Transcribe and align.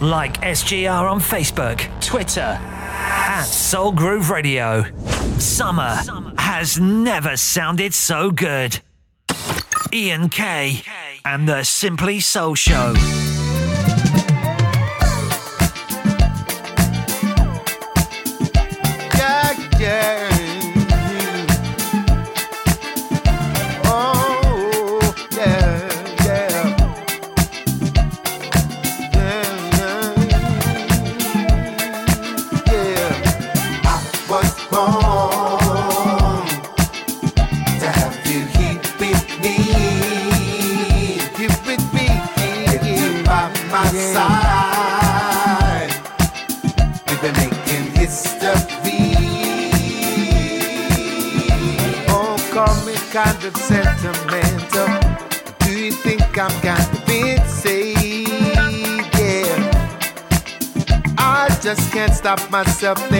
Like 0.00 0.40
SGR 0.40 1.10
on 1.10 1.20
Facebook, 1.20 1.78
Twitter, 2.00 2.40
at 2.40 3.42
Soul 3.42 3.92
Groove 3.92 4.30
Radio. 4.30 4.84
Summer 5.38 6.00
has 6.38 6.80
never 6.80 7.36
sounded 7.36 7.92
so 7.92 8.30
good. 8.30 8.80
Ian 9.92 10.30
K 10.30 10.80
and 11.26 11.46
the 11.46 11.64
Simply 11.64 12.18
Soul 12.20 12.54
Show. 12.54 12.94
Stop 62.94 63.10
myself 63.10 63.19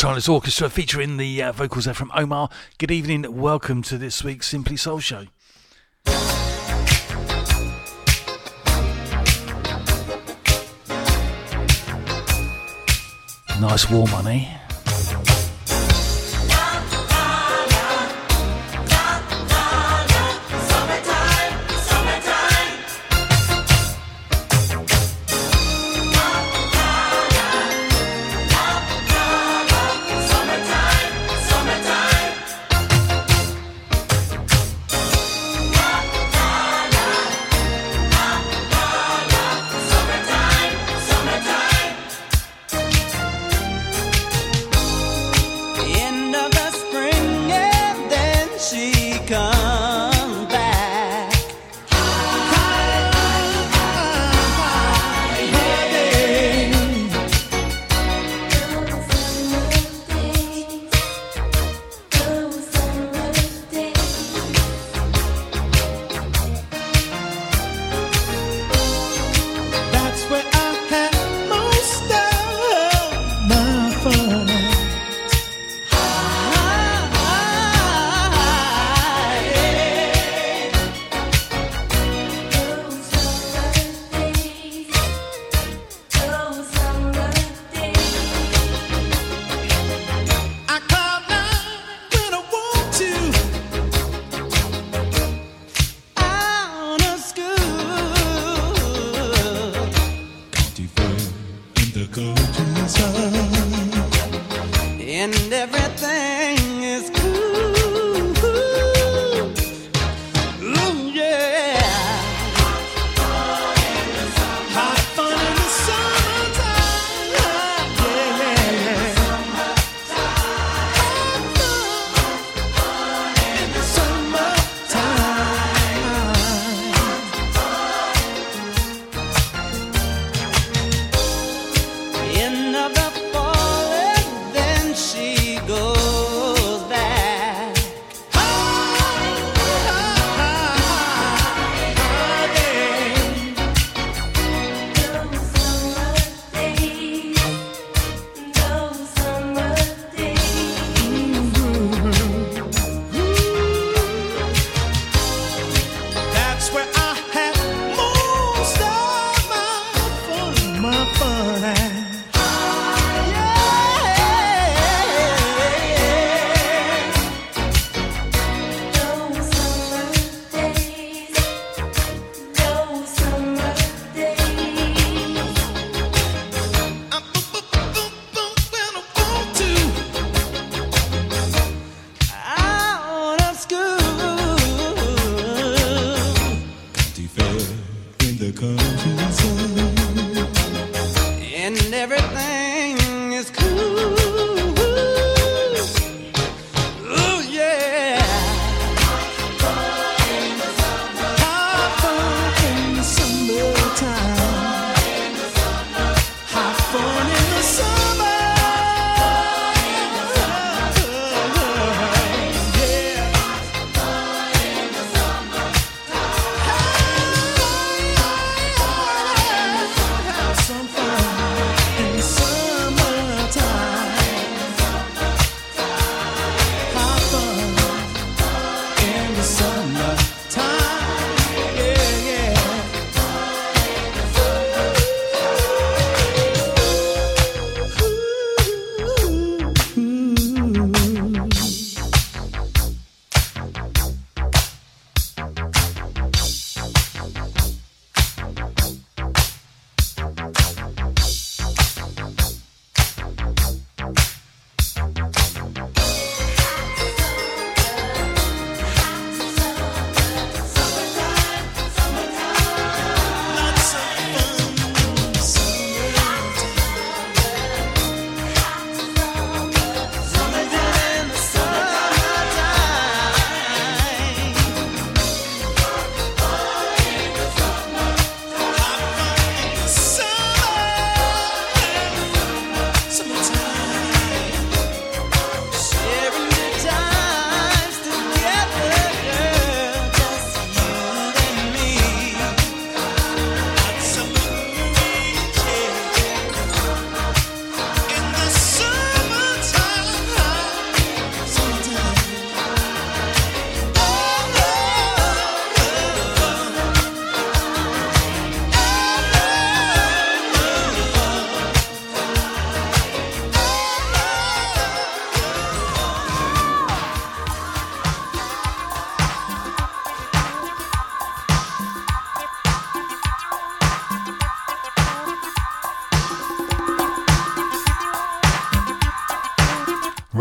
Charleys 0.00 0.30
Orchestra 0.30 0.70
featuring 0.70 1.18
the 1.18 1.42
uh, 1.42 1.52
vocals 1.52 1.84
there 1.84 1.92
from 1.92 2.10
Omar. 2.14 2.48
Good 2.78 2.90
evening, 2.90 3.38
welcome 3.38 3.82
to 3.82 3.98
this 3.98 4.24
week's 4.24 4.46
Simply 4.46 4.78
Soul 4.78 4.98
Show. 4.98 5.26
Nice 13.60 13.90
warm 13.90 14.10
money. 14.10 14.48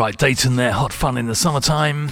Right, 0.09 0.17
Dayton 0.17 0.55
there, 0.55 0.71
hot 0.71 0.91
fun 0.91 1.19
in 1.19 1.27
the 1.27 1.35
summertime. 1.35 2.07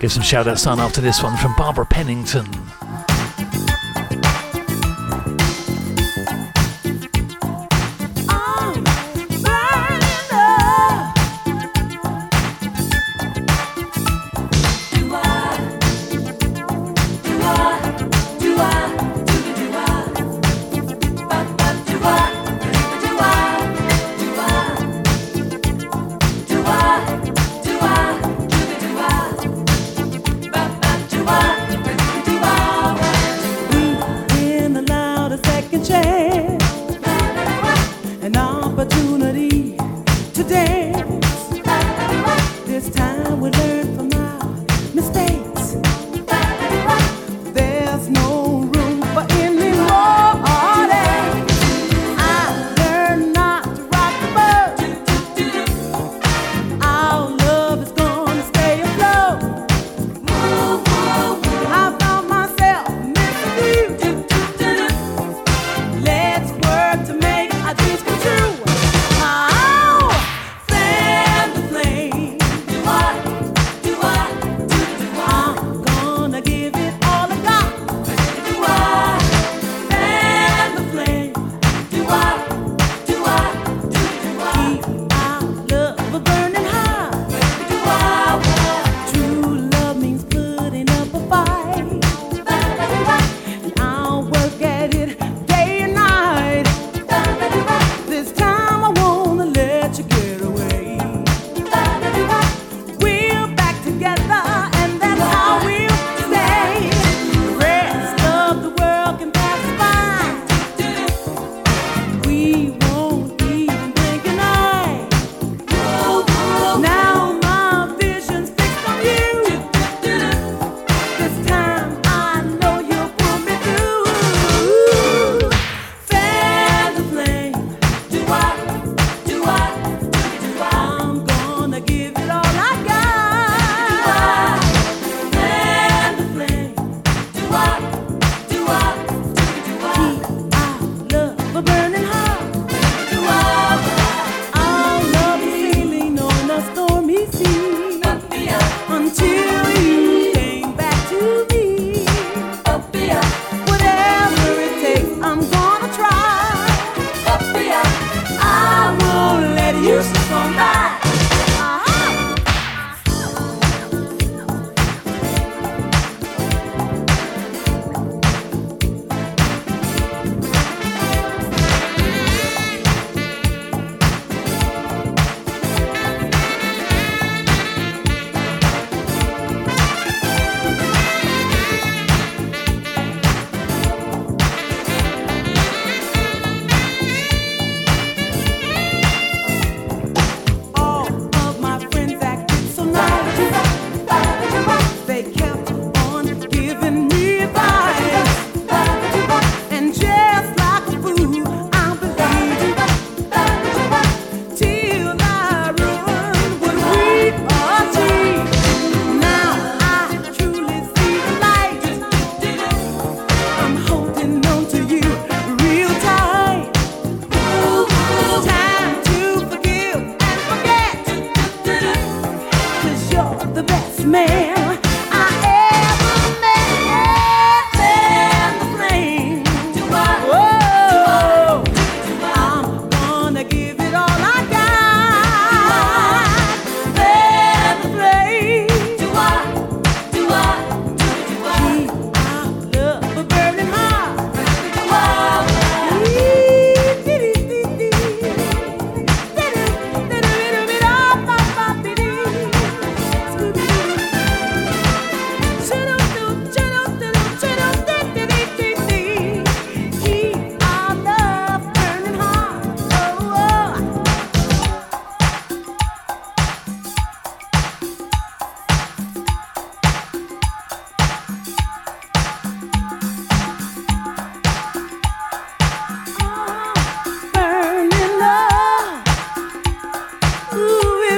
Give 0.00 0.10
some 0.10 0.24
shout 0.24 0.48
outs 0.48 0.66
on 0.66 0.80
after 0.80 1.00
this 1.00 1.22
one 1.22 1.36
from 1.36 1.54
Barbara 1.56 1.86
Pennington. 1.86 2.69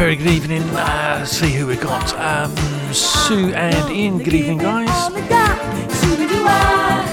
very 0.00 0.16
good 0.16 0.28
evening. 0.28 0.62
Uh, 0.70 1.26
see 1.26 1.52
who 1.52 1.66
we 1.66 1.76
got. 1.76 2.14
Um, 2.14 2.56
Sue 2.90 3.52
and 3.52 3.90
Ian, 3.90 4.16
good 4.16 4.32
evening, 4.32 4.56
guys. 4.56 5.12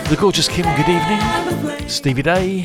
The 0.10 0.16
gorgeous 0.18 0.48
Kim, 0.48 0.64
good 0.78 0.88
evening. 0.88 1.90
Stevie 1.90 2.22
Day. 2.22 2.62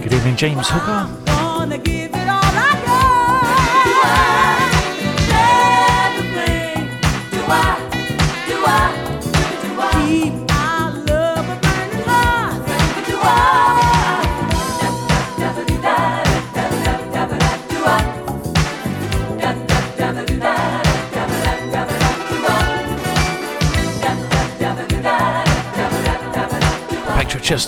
Good 0.00 0.12
evening, 0.12 0.36
James 0.36 0.68
Hooker. 0.68 1.19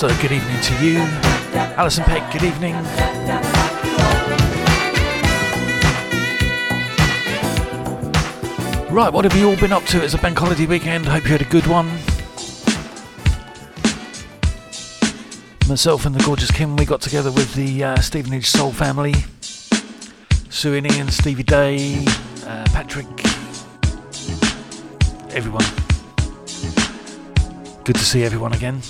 Good 0.00 0.32
evening 0.32 0.60
to 0.62 0.84
you. 0.84 0.98
Alison 1.76 2.02
Peck, 2.04 2.32
good 2.32 2.42
evening. 2.42 2.74
Right, 8.90 9.12
what 9.12 9.24
have 9.24 9.36
you 9.36 9.50
all 9.50 9.56
been 9.56 9.70
up 9.70 9.84
to? 9.84 10.02
It's 10.02 10.14
a 10.14 10.18
bank 10.18 10.38
holiday 10.38 10.64
weekend. 10.64 11.04
Hope 11.04 11.24
you 11.24 11.30
had 11.32 11.42
a 11.42 11.44
good 11.44 11.66
one. 11.66 11.86
Myself 15.68 16.06
and 16.06 16.14
the 16.14 16.22
gorgeous 16.24 16.50
Kim, 16.50 16.74
we 16.76 16.86
got 16.86 17.02
together 17.02 17.30
with 17.30 17.54
the 17.54 17.84
uh, 17.84 17.96
Stevenage 18.00 18.46
Soul 18.46 18.72
family. 18.72 19.14
Sue 20.48 20.74
and 20.74 20.90
Ian, 20.90 21.10
Stevie 21.10 21.42
Day, 21.42 22.02
uh, 22.46 22.64
Patrick, 22.72 23.06
everyone. 25.34 25.66
Good 27.84 27.96
to 27.96 28.04
see 28.04 28.24
everyone 28.24 28.54
again. 28.54 28.80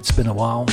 It's 0.00 0.10
been 0.12 0.28
a 0.28 0.32
while. 0.32 0.64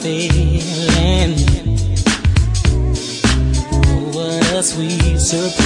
feeling. 0.00 1.34
What 4.12 4.52
a 4.52 4.62
sweet 4.62 5.18
surprise. 5.18 5.57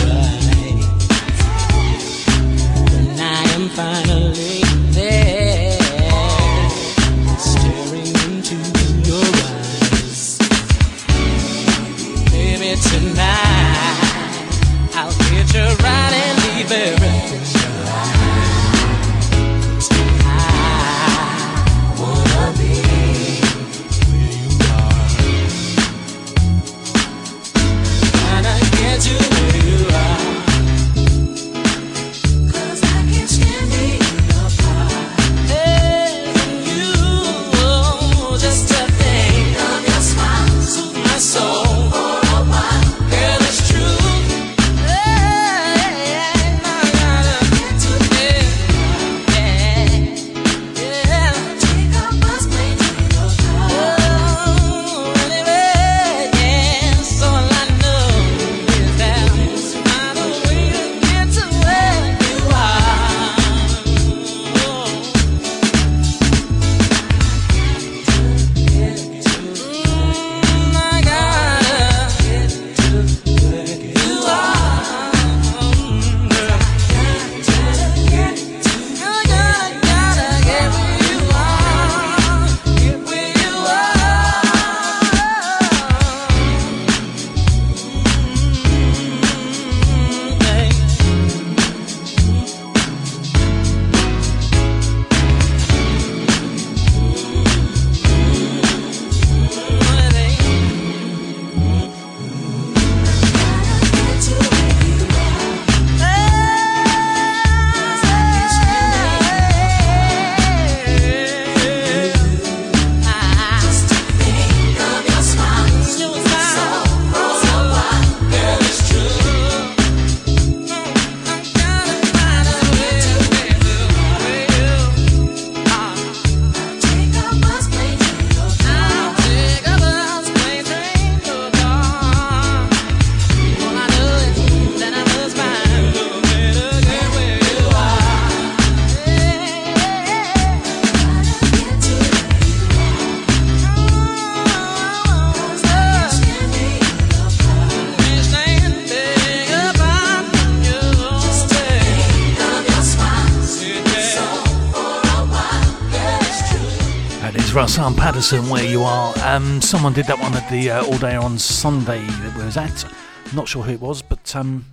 Rahsaan 158.23 158.49
where 158.49 158.65
you 158.65 158.85
are. 158.85 159.13
Um, 159.25 159.61
someone 159.61 159.93
did 159.95 160.07
that 160.07 160.17
one 160.17 160.33
at 160.35 160.49
the 160.49 160.71
uh, 160.71 160.85
All 160.85 160.97
Day 160.97 161.17
on 161.17 161.41
Sunday. 161.41 162.05
Where 162.37 162.45
was 162.45 162.55
that? 162.55 162.87
Not 163.35 163.49
sure 163.49 163.65
who 163.65 163.73
it 163.73 163.81
was, 163.81 164.01
but 164.01 164.37
um, 164.37 164.65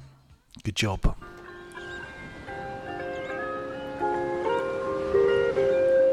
good 0.63 0.75
job. 0.75 1.01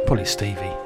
Probably 0.07 0.25
Stevie. 0.25 0.86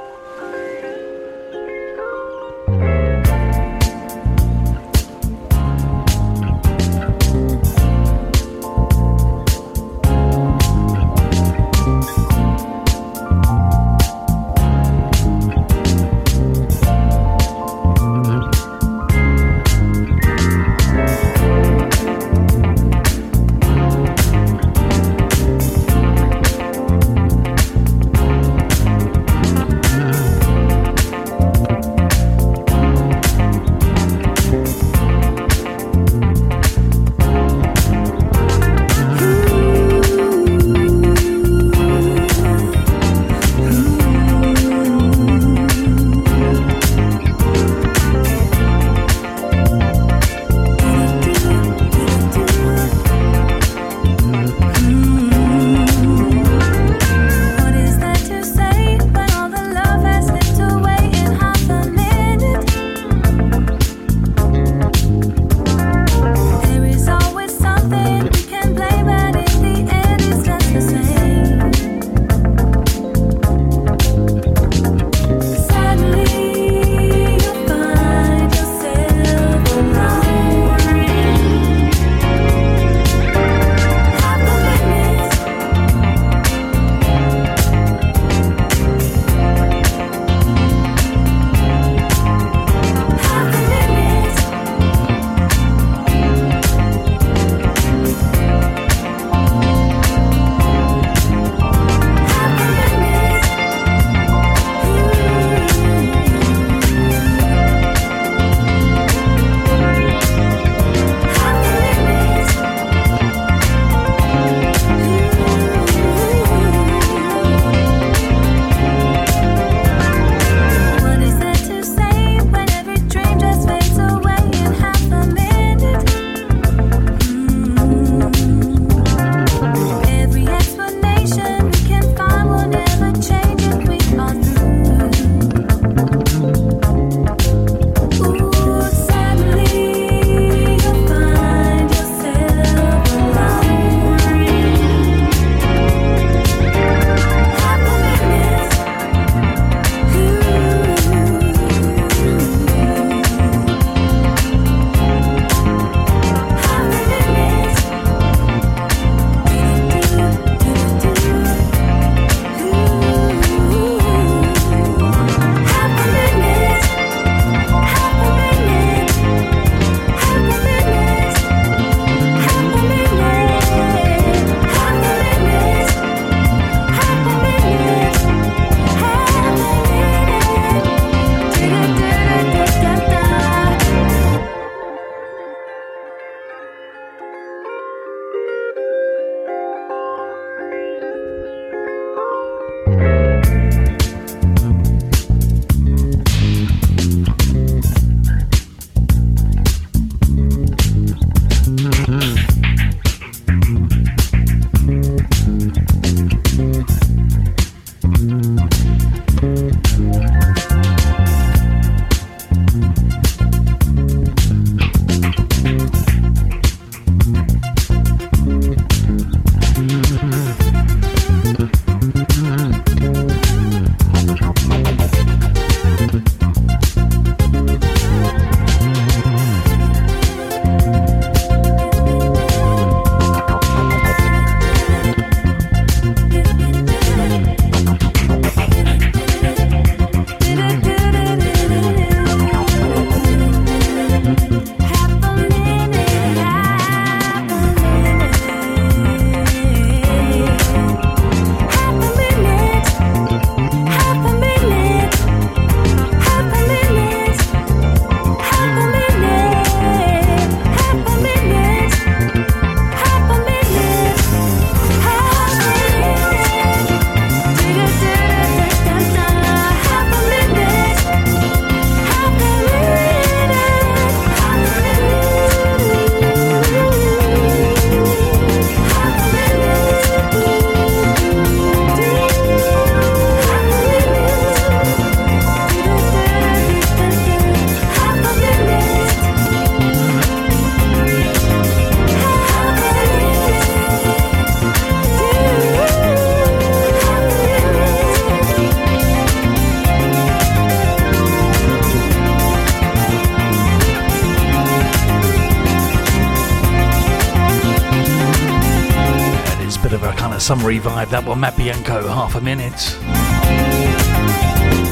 Vibe. 311.11 311.25
That 311.25 311.29
one, 311.29 311.41
Matt 311.41 311.57
Bianco, 311.57 312.07
half 312.09 312.35
a 312.35 312.41
minute. 312.41 312.97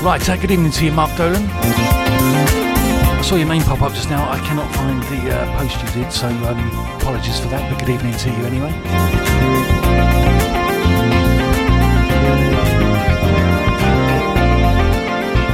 Right, 0.02 0.28
uh, 0.28 0.36
good 0.36 0.50
evening 0.50 0.72
to 0.72 0.84
you, 0.84 0.92
Mark 0.92 1.16
Dolan. 1.16 1.42
I 1.42 3.22
saw 3.22 3.36
your 3.36 3.48
name 3.48 3.62
pop 3.62 3.82
up 3.82 3.92
just 3.92 4.10
now. 4.10 4.28
I 4.30 4.38
cannot 4.40 4.72
find 4.74 5.02
the 5.04 5.34
uh, 5.34 5.58
post 5.58 5.80
you 5.82 6.02
did, 6.02 6.12
so 6.12 6.28
um, 6.28 6.70
apologies 7.00 7.40
for 7.40 7.48
that, 7.48 7.70
but 7.70 7.78
good 7.80 7.90
evening 7.90 8.14
to 8.16 8.30
you 8.30 8.44
anyway. 8.44 8.72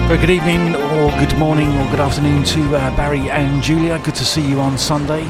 Very 0.06 0.20
good 0.20 0.30
evening, 0.30 0.74
or 0.76 1.10
good 1.18 1.36
morning, 1.38 1.68
or 1.78 1.90
good 1.90 2.00
afternoon 2.00 2.44
to 2.44 2.76
uh, 2.76 2.96
Barry 2.96 3.30
and 3.30 3.62
Julia. 3.62 3.98
Good 4.00 4.14
to 4.16 4.24
see 4.24 4.46
you 4.46 4.60
on 4.60 4.76
Sunday. 4.76 5.24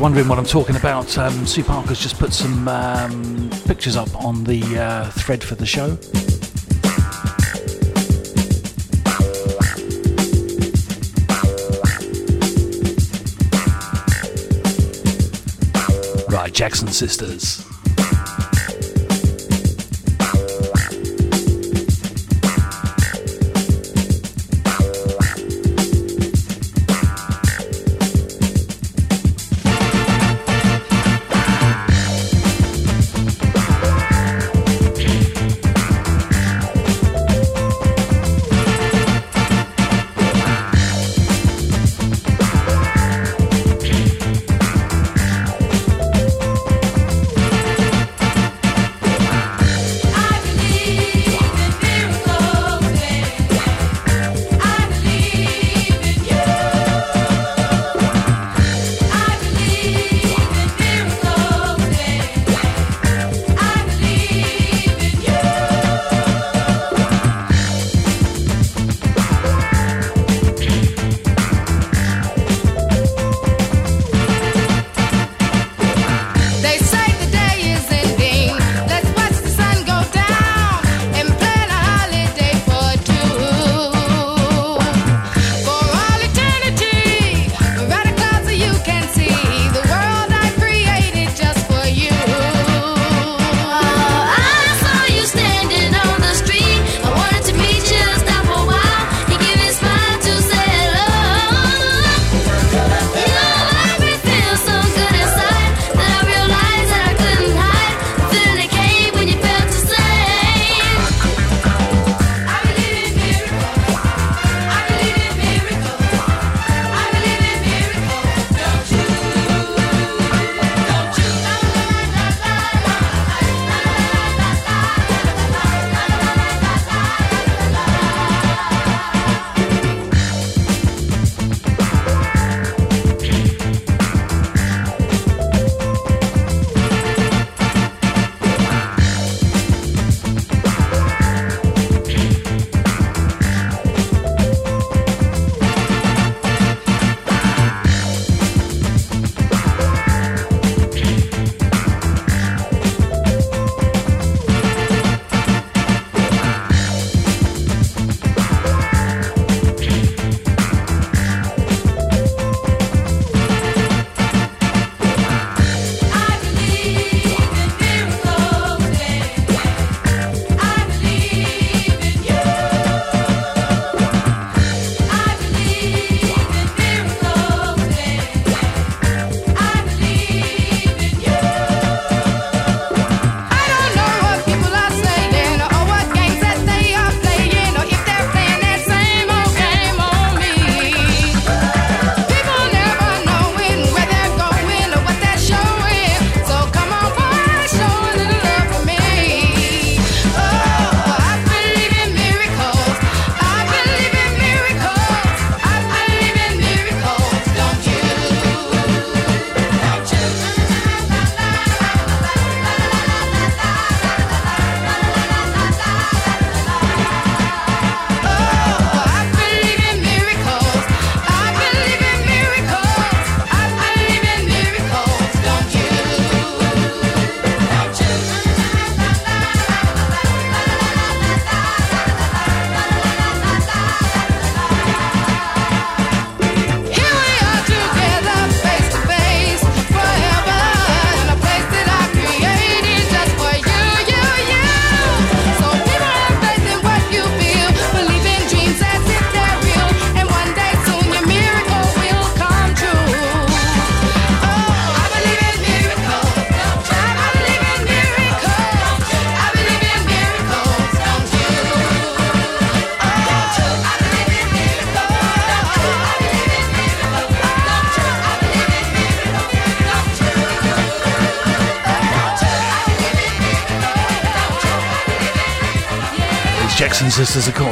You're 0.00 0.04
wondering 0.04 0.28
what 0.28 0.38
I'm 0.38 0.46
talking 0.46 0.76
about, 0.76 1.18
um, 1.18 1.46
Sue 1.46 1.62
Parker's 1.62 2.00
just 2.00 2.18
put 2.18 2.32
some 2.32 2.66
um, 2.68 3.50
pictures 3.66 3.96
up 3.96 4.08
on 4.24 4.44
the 4.44 4.62
uh, 4.78 5.10
thread 5.10 5.44
for 5.44 5.56
the 5.56 5.66
show. 5.66 5.98
Right, 16.34 16.50
Jackson 16.50 16.88
Sisters. 16.88 17.69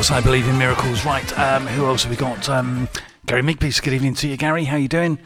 Course. 0.09 0.23
I 0.23 0.25
believe 0.25 0.49
in 0.49 0.59
miracles. 0.59 1.05
Right. 1.05 1.39
Um, 1.39 1.67
who 1.67 1.87
else 1.87 2.05
have 2.05 2.11
we 2.11 2.17
got? 2.17 2.49
Um, 2.49 2.89
Gary 3.27 3.43
Makepeace. 3.43 3.81
Good 3.81 3.93
evening 3.93 4.15
to 4.15 4.29
you, 4.29 4.37
Gary. 4.37 4.65
How 4.65 4.77
you 4.77 4.89
doing? 4.89 5.19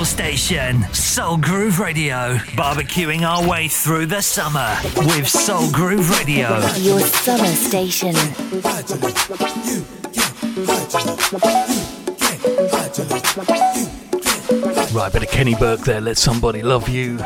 Soul 0.00 0.06
station, 0.06 0.82
Soul 0.94 1.36
Groove 1.36 1.78
Radio. 1.78 2.36
Barbecuing 2.56 3.20
our 3.20 3.46
way 3.46 3.68
through 3.68 4.06
the 4.06 4.22
summer 4.22 4.74
with 4.96 5.28
Soul 5.28 5.70
Groove 5.72 6.08
Radio. 6.18 6.58
Your 6.78 7.00
summer 7.00 7.44
station. 7.44 8.14
Right, 14.94 15.12
bit 15.12 15.22
of 15.22 15.30
Kenni 15.30 15.54
Burke 15.58 15.80
there. 15.80 16.00
Let 16.00 16.16
somebody 16.16 16.62
love 16.62 16.88
you. 16.88 17.18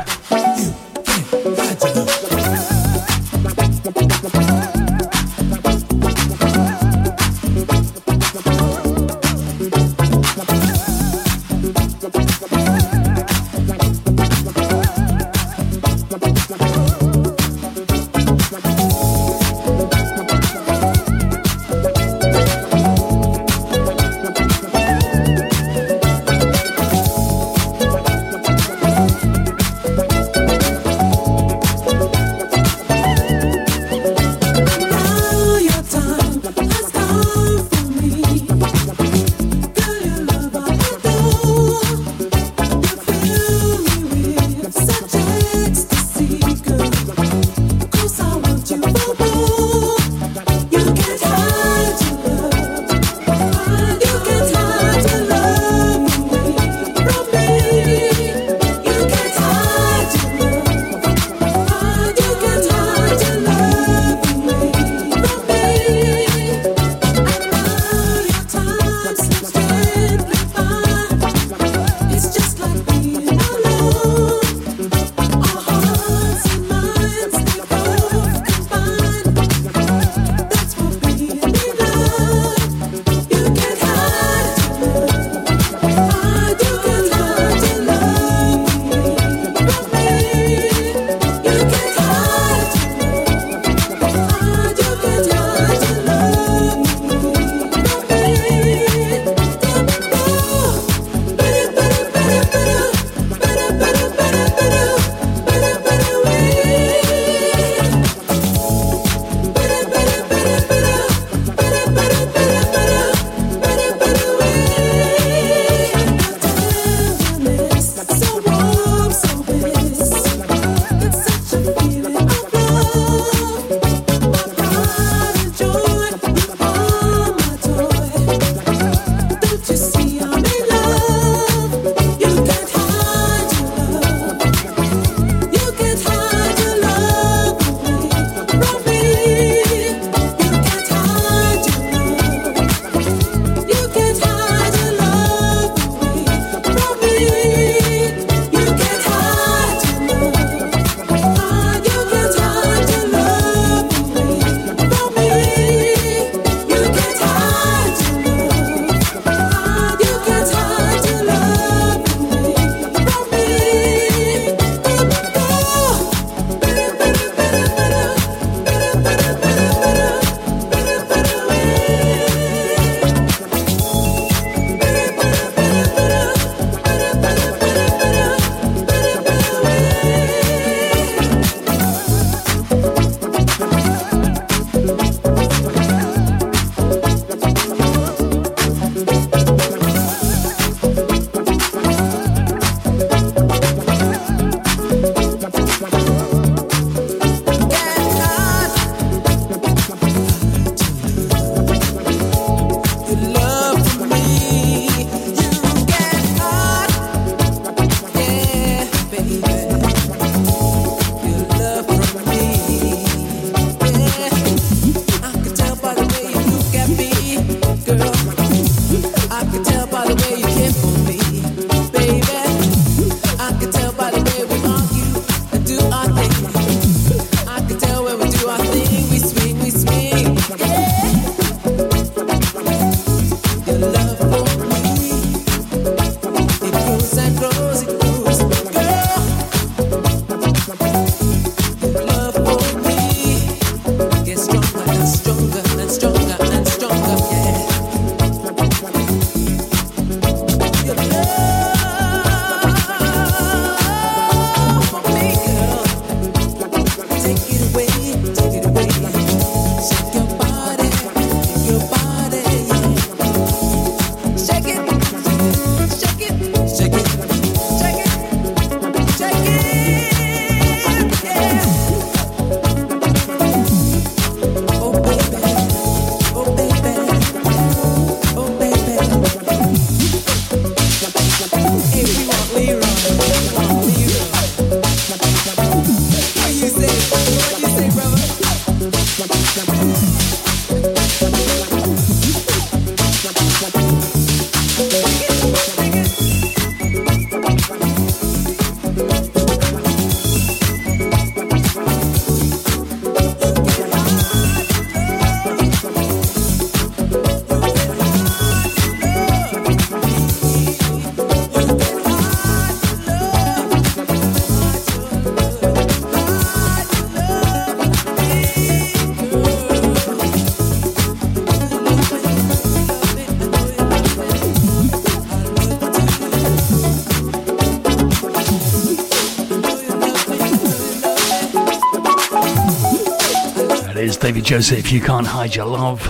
Joseph, 334.45 334.91
You 334.91 335.01
Can't 335.01 335.25
Hide 335.25 335.55
Your 335.55 335.65
Love. 335.65 336.01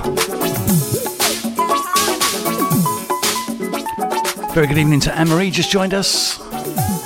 Very 4.53 4.67
good 4.67 4.77
evening 4.77 4.99
to 4.99 5.17
Anne 5.17 5.29
Marie, 5.29 5.49
just 5.49 5.71
joined 5.71 5.93
us. 5.93 6.37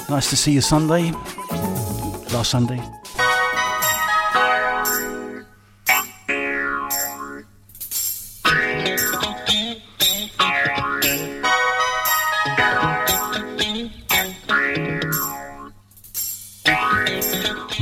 Nice 0.09 0.31
to 0.31 0.35
see 0.35 0.53
you 0.53 0.61
Sunday. 0.61 1.11
Last 2.31 2.49
Sunday. 2.49 2.98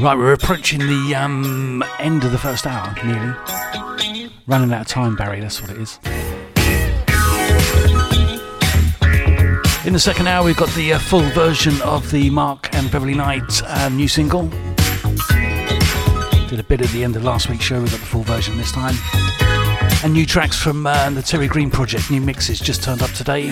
Right, 0.07 0.17
we're 0.17 0.31
approaching 0.31 0.79
the 0.79 1.15
um, 1.15 1.83
end 1.99 2.23
of 2.23 2.31
the 2.31 2.37
first 2.37 2.65
hour, 2.65 2.95
nearly. 3.03 3.35
Running 4.47 4.71
out 4.71 4.79
of 4.79 4.87
time, 4.87 5.17
Barry, 5.17 5.41
that's 5.41 5.61
what 5.61 5.69
it 5.69 5.77
is. 5.79 5.99
In 9.85 9.91
the 9.91 9.99
second 9.99 10.27
hour, 10.27 10.45
we've 10.45 10.55
got 10.55 10.69
the 10.75 10.93
uh, 10.93 10.99
full 10.99 11.27
version 11.31 11.81
of 11.81 12.09
the 12.09 12.29
Mark 12.29 12.73
and 12.73 12.89
Beverley 12.89 13.15
Knight 13.15 13.61
uh, 13.65 13.89
new 13.89 14.07
single. 14.07 14.43
Did 16.47 16.61
a 16.61 16.65
bit 16.65 16.79
at 16.79 16.87
the 16.91 17.03
end 17.03 17.17
of 17.17 17.25
last 17.25 17.49
week's 17.49 17.65
show, 17.65 17.81
we 17.81 17.89
got 17.89 17.99
the 17.99 18.05
full 18.05 18.23
version 18.23 18.55
this 18.55 18.71
time. 18.71 18.95
And 20.05 20.13
new 20.13 20.25
tracks 20.25 20.57
from 20.57 20.87
uh, 20.87 21.09
the 21.09 21.19
Terri 21.19 21.49
Green 21.49 21.69
project, 21.69 22.09
new 22.09 22.21
mixes 22.21 22.61
just 22.61 22.81
turned 22.81 23.01
up 23.01 23.11
today. 23.11 23.49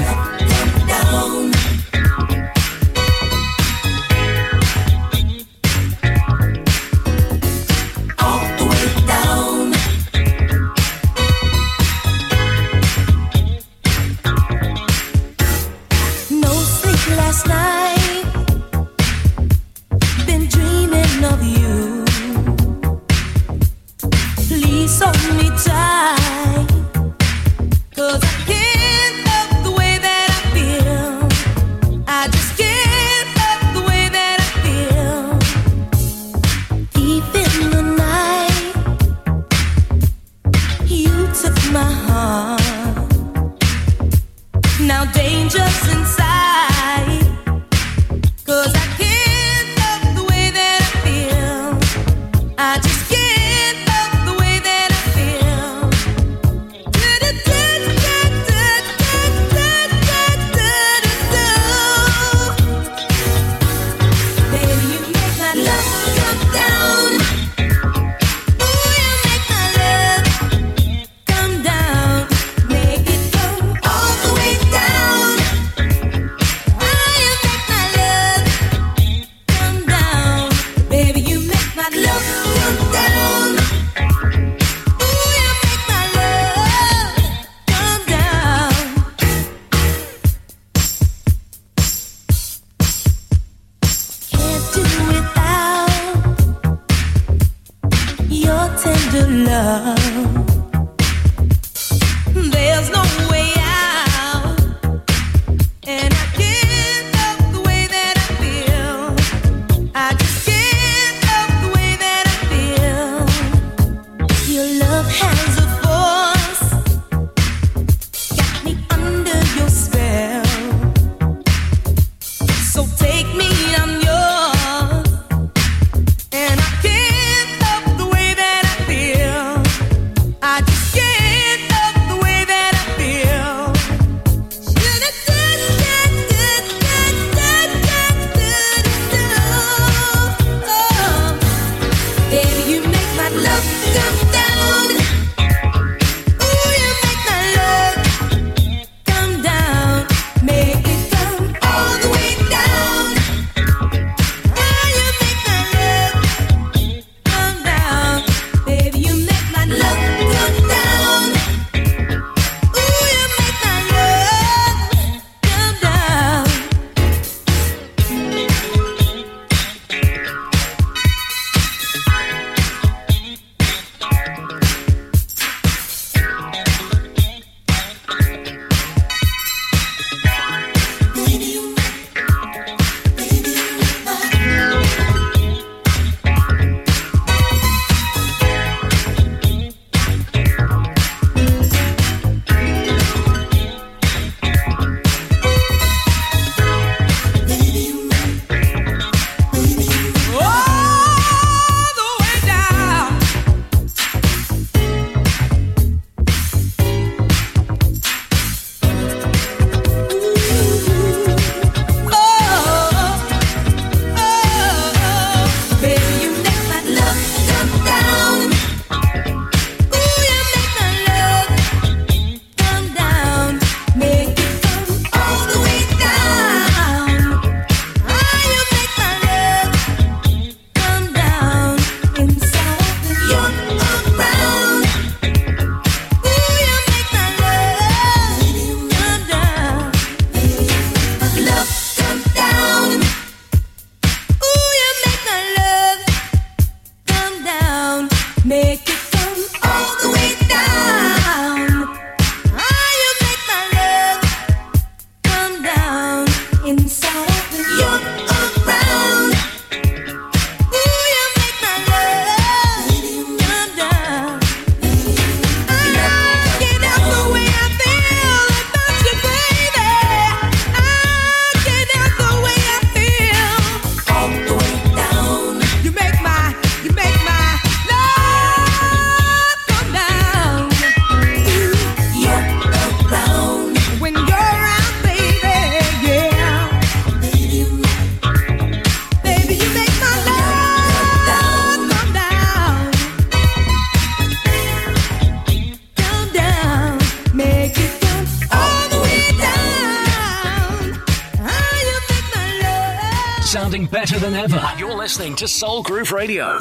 To 305.45 305.51
Soul 305.51 305.83
Groove 305.83 306.11
Radio. 306.11 306.57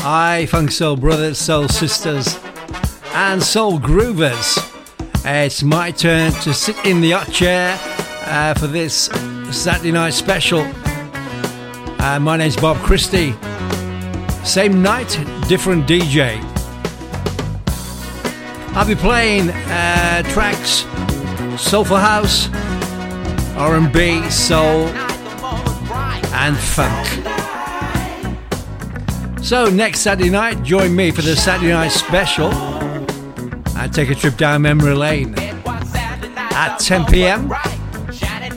Hi, 0.00 0.46
Funk 0.46 0.70
Soul 0.70 0.96
Brothers, 0.96 1.36
Soul 1.36 1.68
Sisters, 1.68 2.38
and 3.12 3.42
Soul 3.42 3.78
Groovers. 3.78 4.56
It's 5.26 5.62
my 5.62 5.90
turn 5.90 6.32
to 6.32 6.54
sit 6.54 6.82
in 6.86 7.02
the 7.02 7.10
hot 7.10 7.30
chair 7.30 7.78
uh, 8.24 8.54
for 8.54 8.68
this 8.68 9.10
Saturday 9.52 9.92
night 9.92 10.14
special. 10.14 10.60
Uh, 12.00 12.18
my 12.22 12.38
name's 12.38 12.56
Bob 12.56 12.78
Christie. 12.78 13.34
Same 14.44 14.80
night, 14.80 15.10
different 15.46 15.86
DJ. 15.86 16.40
I'll 18.74 18.86
be 18.86 18.94
playing 18.94 19.50
uh, 19.50 20.22
tracks 20.22 20.86
soulful 21.58 21.96
house, 21.96 22.48
R&B, 23.56 24.30
soul, 24.30 24.86
and 26.32 26.56
funk. 26.56 27.06
So 29.44 29.66
next 29.66 30.00
Saturday 30.00 30.30
night, 30.30 30.62
join 30.62 30.94
me 30.94 31.10
for 31.10 31.22
the 31.22 31.34
Saturday 31.34 31.72
night 31.72 31.88
special 31.88 32.52
and 33.76 33.92
take 33.92 34.10
a 34.10 34.14
trip 34.14 34.36
down 34.36 34.62
memory 34.62 34.94
lane 34.94 35.34
at 35.38 36.78
10 36.78 37.06
p.m. 37.06 37.52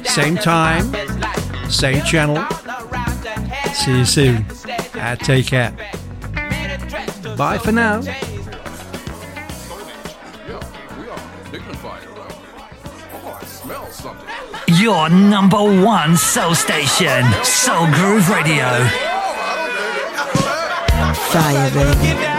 Same 0.03 0.35
time, 0.35 0.93
same 1.69 2.03
channel. 2.03 2.45
See 3.73 3.97
you 3.99 4.05
soon. 4.05 4.45
Uh, 4.95 5.15
take 5.15 5.47
care. 5.47 5.71
Bye 7.37 7.57
for 7.57 7.71
now. 7.71 8.01
Your 14.81 15.09
number 15.11 15.61
one 15.61 16.17
soul 16.17 16.55
station, 16.55 17.23
Soul 17.43 17.85
Groove 17.91 18.27
Radio. 18.29 18.65
Fire, 21.13 21.69
baby. 21.69 22.30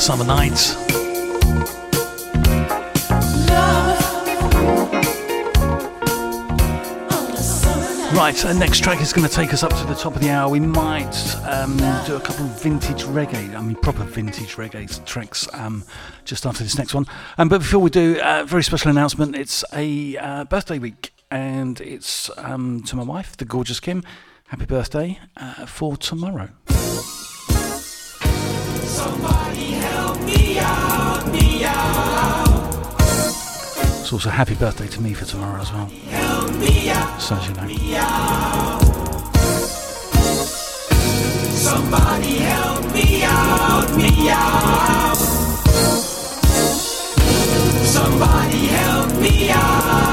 Summer 0.00 0.24
nights. 0.24 0.76
Right, 8.14 8.44
uh, 8.44 8.52
next 8.54 8.82
track 8.82 9.02
is 9.02 9.12
going 9.12 9.28
to 9.28 9.34
take 9.34 9.52
us 9.52 9.62
up 9.62 9.76
to 9.76 9.84
the 9.84 9.94
top 9.94 10.14
of 10.16 10.22
the 10.22 10.30
hour. 10.30 10.50
We 10.50 10.58
might 10.58 11.14
um, 11.46 11.76
do 12.06 12.16
a 12.16 12.20
couple 12.20 12.46
of 12.46 12.62
vintage 12.62 13.04
reggae, 13.04 13.54
I 13.54 13.60
mean 13.60 13.76
proper 13.76 14.04
vintage 14.04 14.56
reggae 14.56 15.04
tracks 15.04 15.46
um, 15.52 15.84
just 16.24 16.46
after 16.46 16.62
this 16.62 16.78
next 16.78 16.94
one. 16.94 17.04
Um, 17.36 17.50
but 17.50 17.58
before 17.58 17.80
we 17.80 17.90
do, 17.90 18.16
a 18.20 18.40
uh, 18.40 18.44
very 18.44 18.64
special 18.64 18.90
announcement. 18.90 19.36
It's 19.36 19.64
a 19.74 20.16
uh, 20.16 20.44
birthday 20.44 20.78
week 20.78 21.12
and 21.30 21.78
it's 21.82 22.30
um, 22.38 22.82
to 22.84 22.96
my 22.96 23.04
wife, 23.04 23.36
the 23.36 23.44
gorgeous 23.44 23.80
Kim. 23.80 24.02
Happy 24.48 24.64
birthday 24.64 25.18
uh, 25.36 25.66
for 25.66 25.96
tomorrow. 25.98 26.48
It's 34.10 34.12
also 34.12 34.30
happy 34.30 34.54
birthday 34.56 34.88
to 34.88 35.00
me 35.00 35.14
for 35.14 35.24
tomorrow 35.24 35.60
as 35.60 35.72
well. 35.72 35.88
So 37.20 37.36
as 37.36 37.48
you 37.48 37.54
know. 37.54 37.68
Somebody 41.54 42.38
help 42.38 42.92
me 42.92 43.22
out, 43.22 43.96
me 43.96 44.30
out. 44.30 45.16
Somebody 47.84 48.66
help 48.66 49.14
me 49.20 49.50
out. 49.50 50.09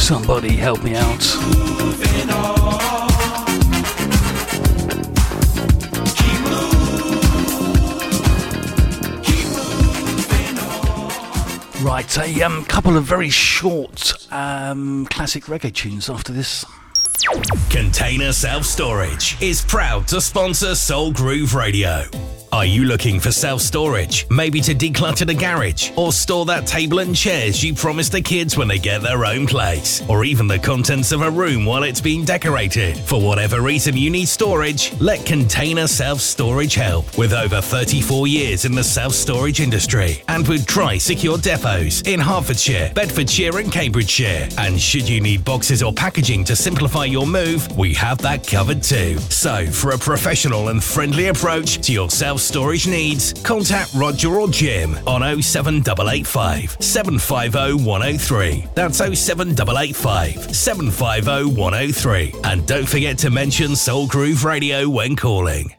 Somebody 0.00 0.56
help 0.56 0.82
me 0.82 0.96
out. 0.96 1.36
Right, 11.82 12.18
a 12.18 12.42
um, 12.42 12.64
couple 12.64 12.96
of 12.96 13.04
very 13.04 13.30
short 13.30 14.14
um, 14.32 15.06
classic 15.06 15.44
reggae 15.44 15.72
tunes 15.72 16.08
after 16.08 16.32
this. 16.32 16.64
Container 17.68 18.32
Self 18.32 18.64
Storage 18.64 19.40
is 19.42 19.62
proud 19.62 20.08
to 20.08 20.20
sponsor 20.20 20.74
Soul 20.74 21.12
Groove 21.12 21.54
Radio. 21.54 22.04
Are 22.52 22.66
you 22.66 22.84
looking 22.84 23.20
for 23.20 23.30
self 23.30 23.60
storage? 23.60 24.26
Maybe 24.28 24.60
to 24.62 24.74
declutter 24.74 25.24
the 25.24 25.34
garage 25.34 25.92
or 25.96 26.12
store 26.12 26.44
that 26.46 26.66
table 26.66 26.98
and 26.98 27.14
chairs 27.14 27.62
you 27.62 27.74
promised 27.74 28.10
the 28.10 28.20
kids 28.20 28.56
when 28.56 28.66
they 28.66 28.78
get 28.78 29.02
their 29.02 29.24
own 29.24 29.46
place? 29.46 30.02
Or 30.08 30.24
even 30.24 30.48
the 30.48 30.58
contents 30.58 31.12
of 31.12 31.22
a 31.22 31.30
room 31.30 31.64
while 31.64 31.84
it's 31.84 32.00
being 32.00 32.24
decorated? 32.24 32.98
For 32.98 33.20
whatever 33.20 33.60
reason 33.60 33.96
you 33.96 34.10
need 34.10 34.26
storage, 34.26 34.92
let 35.00 35.24
Container 35.24 35.86
Self 35.86 36.20
Storage 36.20 36.74
help. 36.74 37.16
With 37.16 37.32
over 37.32 37.60
34 37.60 38.26
years 38.26 38.64
in 38.64 38.74
the 38.74 38.82
self 38.82 39.12
storage 39.12 39.60
industry 39.60 40.24
and 40.26 40.46
with 40.48 40.66
Tri 40.66 40.98
Secure 40.98 41.38
depots 41.38 42.02
in 42.02 42.18
Hertfordshire, 42.18 42.90
Bedfordshire, 42.96 43.58
and 43.58 43.70
Cambridgeshire. 43.70 44.48
And 44.58 44.80
should 44.80 45.08
you 45.08 45.20
need 45.20 45.44
boxes 45.44 45.84
or 45.84 45.92
packaging 45.92 46.44
to 46.46 46.56
simplify 46.56 47.04
your 47.04 47.28
move, 47.28 47.76
we 47.78 47.94
have 47.94 48.18
that 48.18 48.44
covered 48.44 48.82
too. 48.82 49.18
So, 49.18 49.66
for 49.66 49.92
a 49.92 49.98
professional 49.98 50.68
and 50.68 50.82
friendly 50.82 51.28
approach 51.28 51.78
to 51.86 51.92
your 51.92 52.10
self 52.10 52.39
storage 52.40 52.86
needs, 52.86 53.32
contact 53.42 53.92
Roger 53.94 54.38
or 54.40 54.48
Jim 54.48 54.96
on 55.06 55.20
07885 55.42 56.76
750 56.80 57.84
103. 57.84 58.66
That's 58.74 58.98
07885 58.98 60.54
750 60.54 61.60
103. 61.60 62.34
And 62.44 62.66
don't 62.66 62.88
forget 62.88 63.18
to 63.18 63.30
mention 63.30 63.76
Soul 63.76 64.06
Groove 64.06 64.44
Radio 64.44 64.88
when 64.88 65.16
calling. 65.16 65.74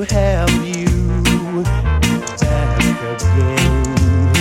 to 0.05 0.15
have 0.15 0.51
you 0.67 1.63
back 2.41 2.81
again, 3.05 4.39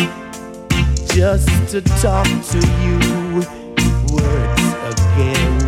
just 1.07 1.49
to 1.69 1.81
talk 2.01 2.27
to 2.45 2.59
you 2.81 2.99
words 4.13 4.63
again, 4.93 5.59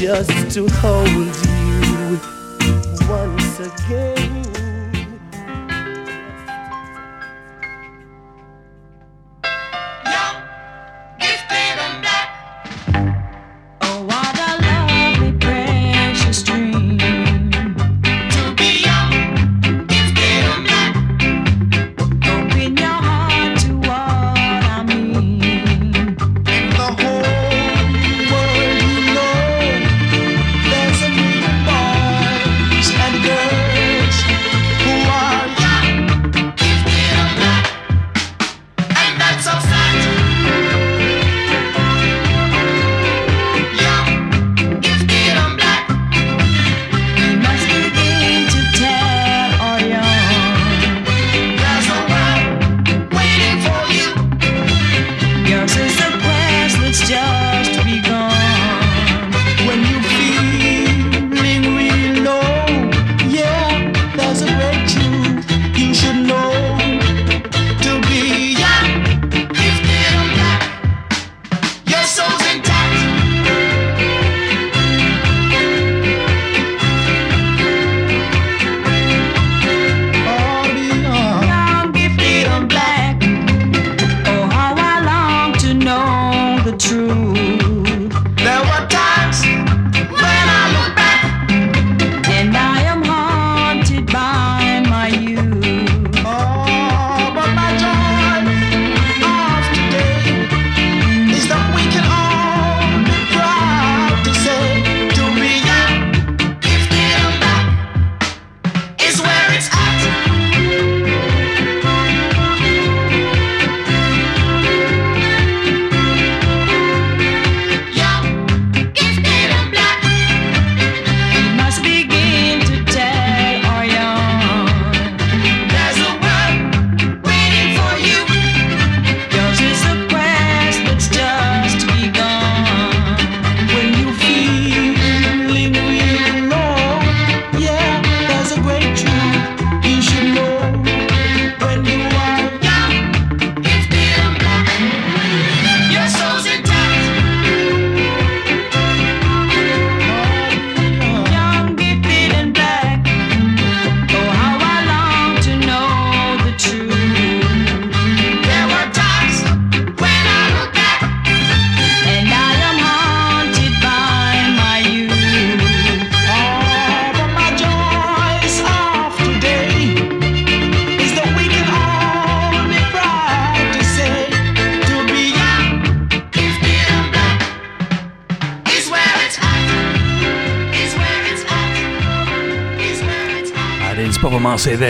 just 0.00 0.50
to 0.52 0.66
hold 0.80 1.36
you 1.46 2.18
once 3.08 3.60
again. 3.60 4.55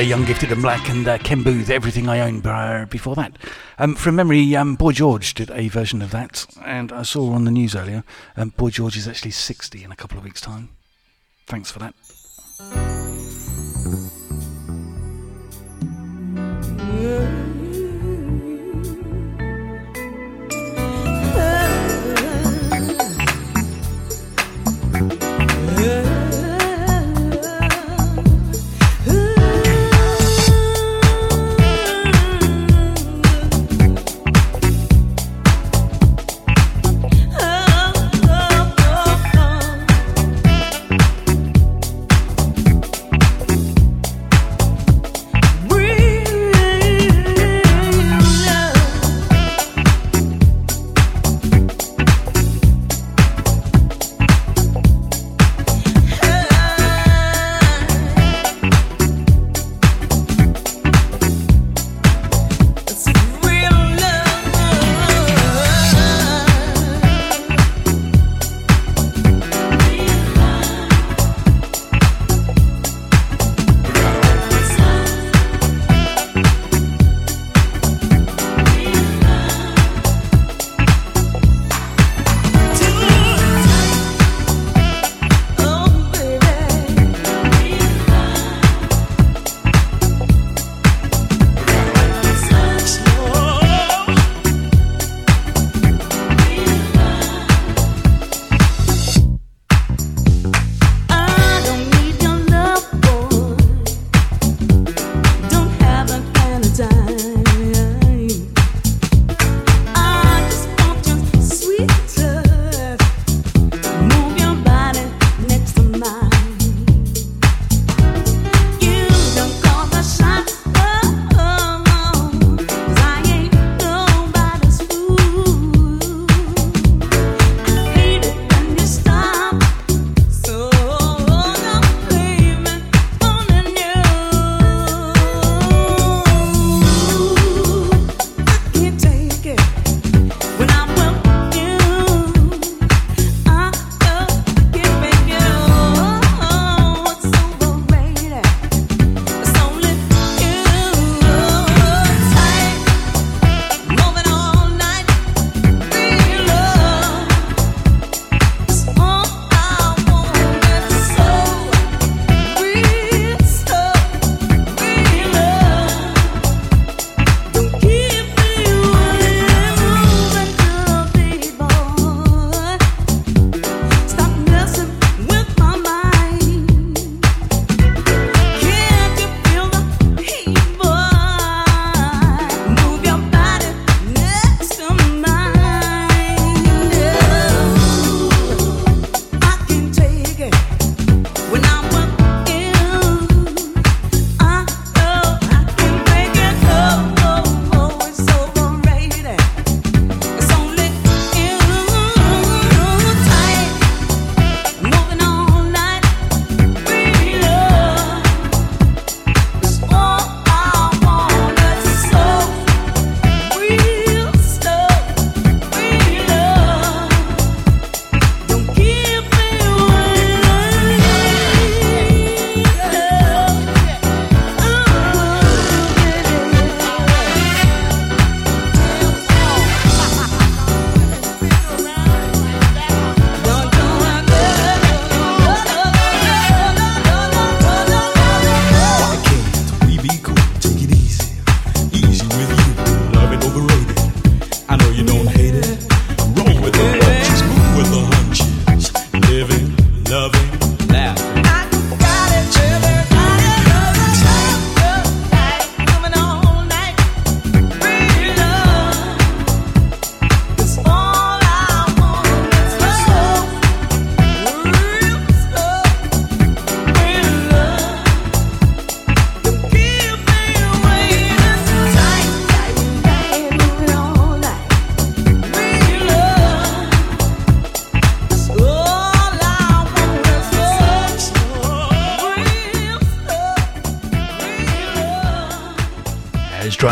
Young, 0.06 0.24
Gifted 0.24 0.52
and 0.52 0.62
Black, 0.62 0.88
and 0.88 1.08
uh, 1.08 1.18
Ken 1.18 1.42
Boothe, 1.42 1.68
Everything 1.68 2.08
I 2.08 2.20
Own 2.20 2.38
before 2.86 3.16
that. 3.16 3.32
Um, 3.76 3.96
from 3.96 4.14
memory, 4.14 4.54
um, 4.54 4.76
Boy 4.76 4.92
George 4.92 5.34
did 5.34 5.50
a 5.50 5.66
version 5.66 6.00
of 6.00 6.12
that, 6.12 6.46
and 6.64 6.92
I 6.92 7.02
saw 7.02 7.32
on 7.32 7.44
the 7.44 7.50
news 7.50 7.74
earlier, 7.74 8.04
um, 8.36 8.50
Boy 8.50 8.70
George 8.70 8.96
is 8.96 9.08
actually 9.08 9.32
60 9.32 9.82
in 9.82 9.90
a 9.90 9.96
couple 9.96 10.16
of 10.16 10.22
weeks' 10.22 10.40
time. 10.40 10.68
Thanks 11.48 11.72
for 11.72 11.80
that. 11.80 11.94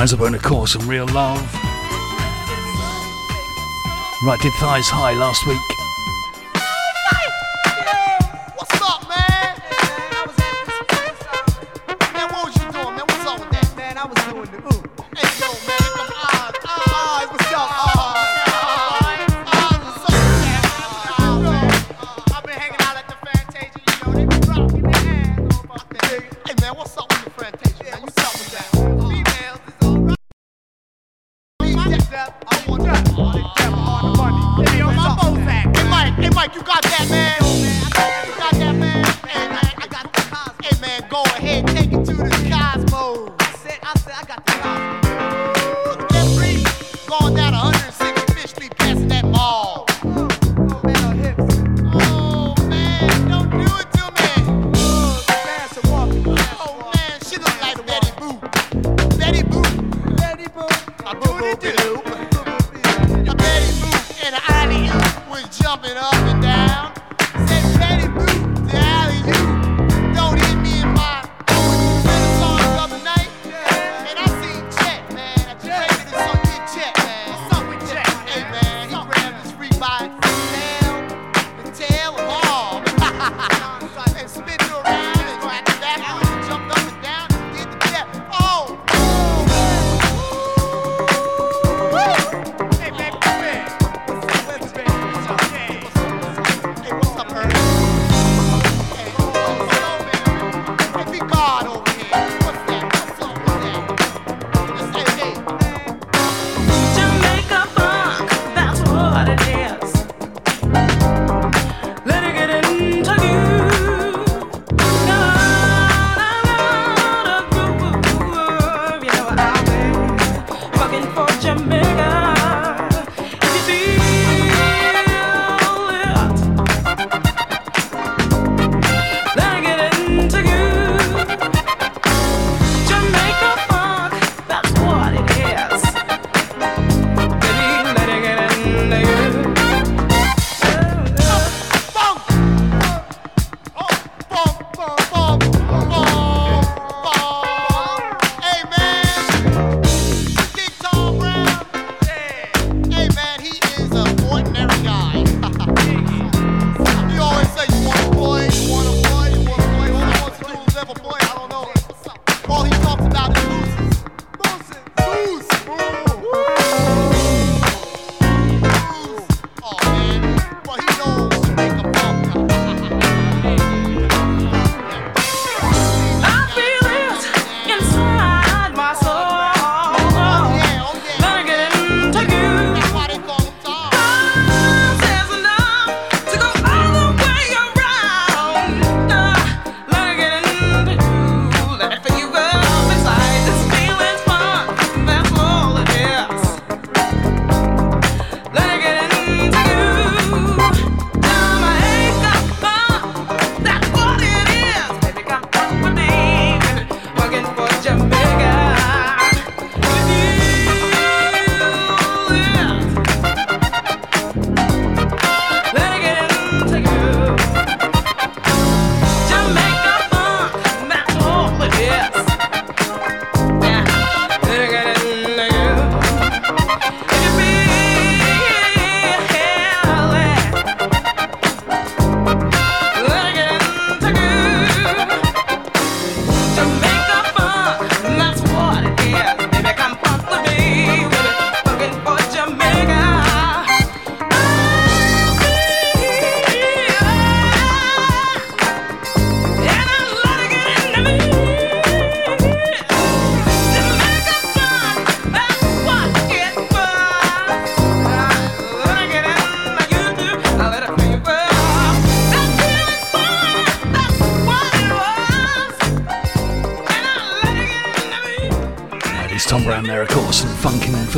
Eyes 0.04 0.12
of 0.12 0.42
course, 0.42 0.74
and 0.74 0.84
real 0.84 1.06
love. 1.06 1.40
Right, 4.22 4.38
did 4.38 4.52
thighs 4.60 4.86
high 4.86 5.14
last 5.14 5.46
week. 5.46 5.73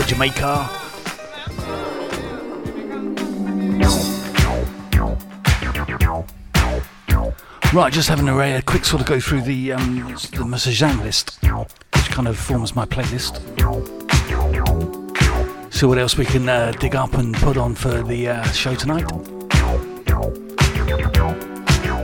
Jamaica. 0.07 0.71
Right, 7.75 7.93
just 7.93 8.09
having 8.09 8.29
a, 8.29 8.39
a 8.39 8.63
quick 8.63 8.85
sort 8.85 9.03
of 9.03 9.09
go 9.09 9.19
through 9.19 9.43
the 9.43 9.73
um, 9.73 9.97
the 9.97 10.45
Mazajam 10.45 11.03
list, 11.03 11.39
which 11.43 12.11
kind 12.11 12.29
of 12.29 12.39
forms 12.39 12.75
my 12.77 12.87
playlist. 12.87 13.43
See 15.75 15.85
what 15.85 15.99
else 15.99 16.17
we 16.17 16.25
can 16.25 16.49
uh, 16.49 16.73
dig 16.79 16.95
up 16.95 17.15
and 17.15 17.35
put 17.35 17.57
on 17.57 17.75
for 17.75 18.03
the 18.03 18.29
uh, 18.29 18.43
show 18.53 18.75
tonight. 18.75 19.05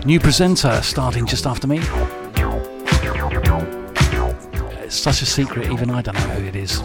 New 0.04 0.18
presenter 0.20 0.82
starting 0.82 1.24
just 1.24 1.46
after 1.46 1.66
me. 1.66 1.80
It's 4.82 4.96
such 4.96 5.22
a 5.22 5.26
secret, 5.26 5.70
even 5.70 5.90
I 5.90 6.02
don't 6.02 6.14
know 6.14 6.34
who 6.34 6.44
it 6.44 6.56
is. 6.56 6.82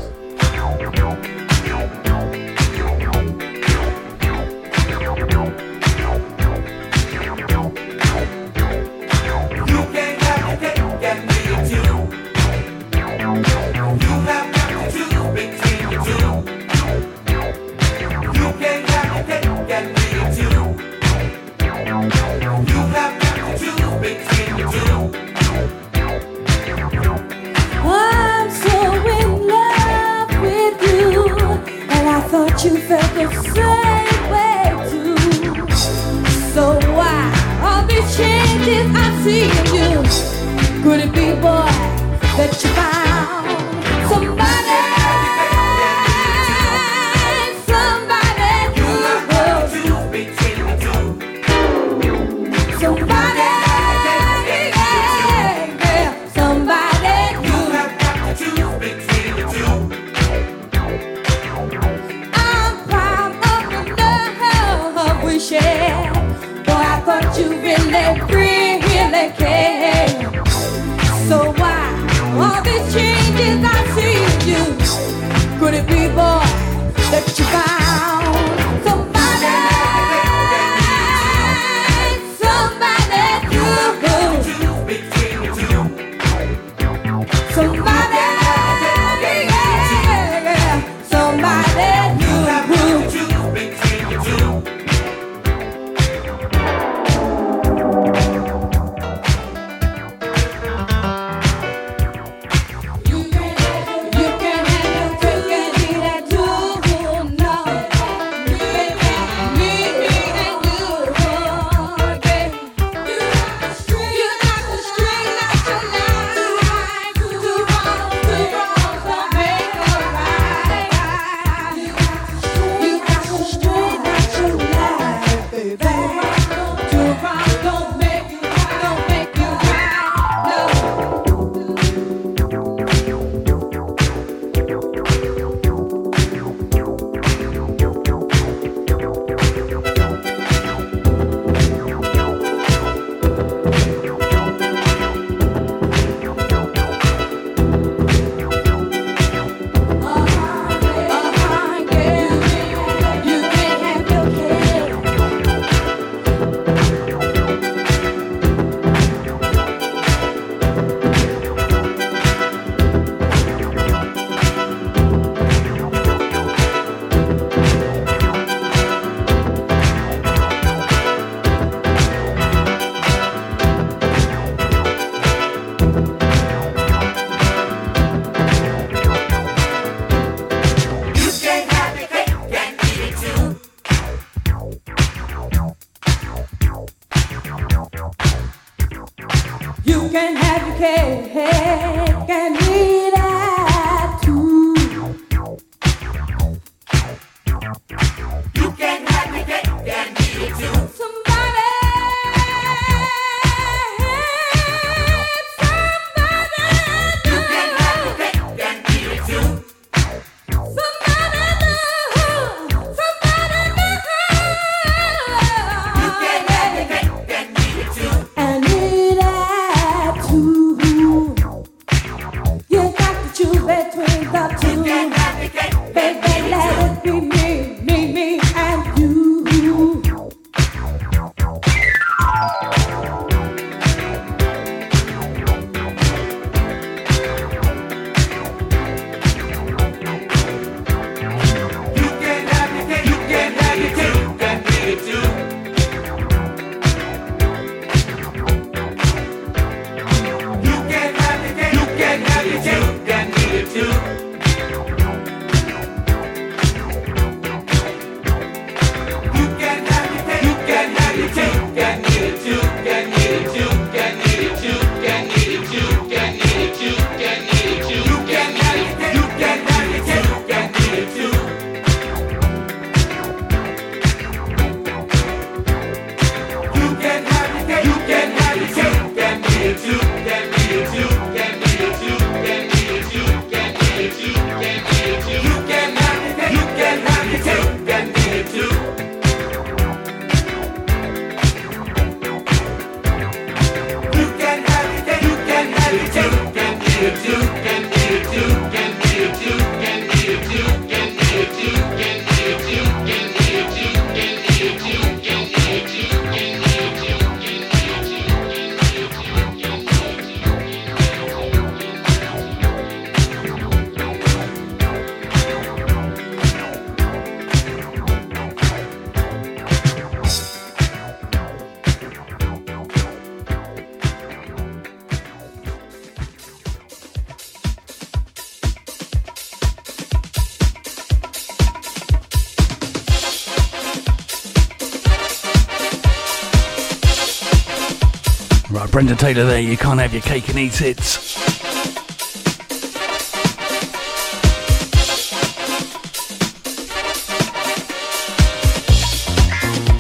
Right, 338.98 339.06
Brenda 339.06 339.22
Taylor 339.22 339.46
there, 339.46 339.62
you 339.62 339.78
can't 339.78 340.00
have 340.00 340.12
your 340.12 340.24
cake 340.24 340.50
and 340.50 340.58
eat 340.58 340.82
it. 340.82 340.98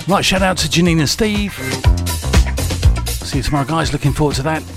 Right, 0.07 0.25
shout 0.25 0.41
out 0.41 0.57
to 0.57 0.67
Janine 0.67 0.97
and 0.97 1.07
Steve. 1.07 1.53
See 3.23 3.37
you 3.37 3.43
tomorrow, 3.43 3.67
guys. 3.67 3.93
Looking 3.93 4.13
forward 4.13 4.35
to 4.37 4.41
that. 4.41 4.76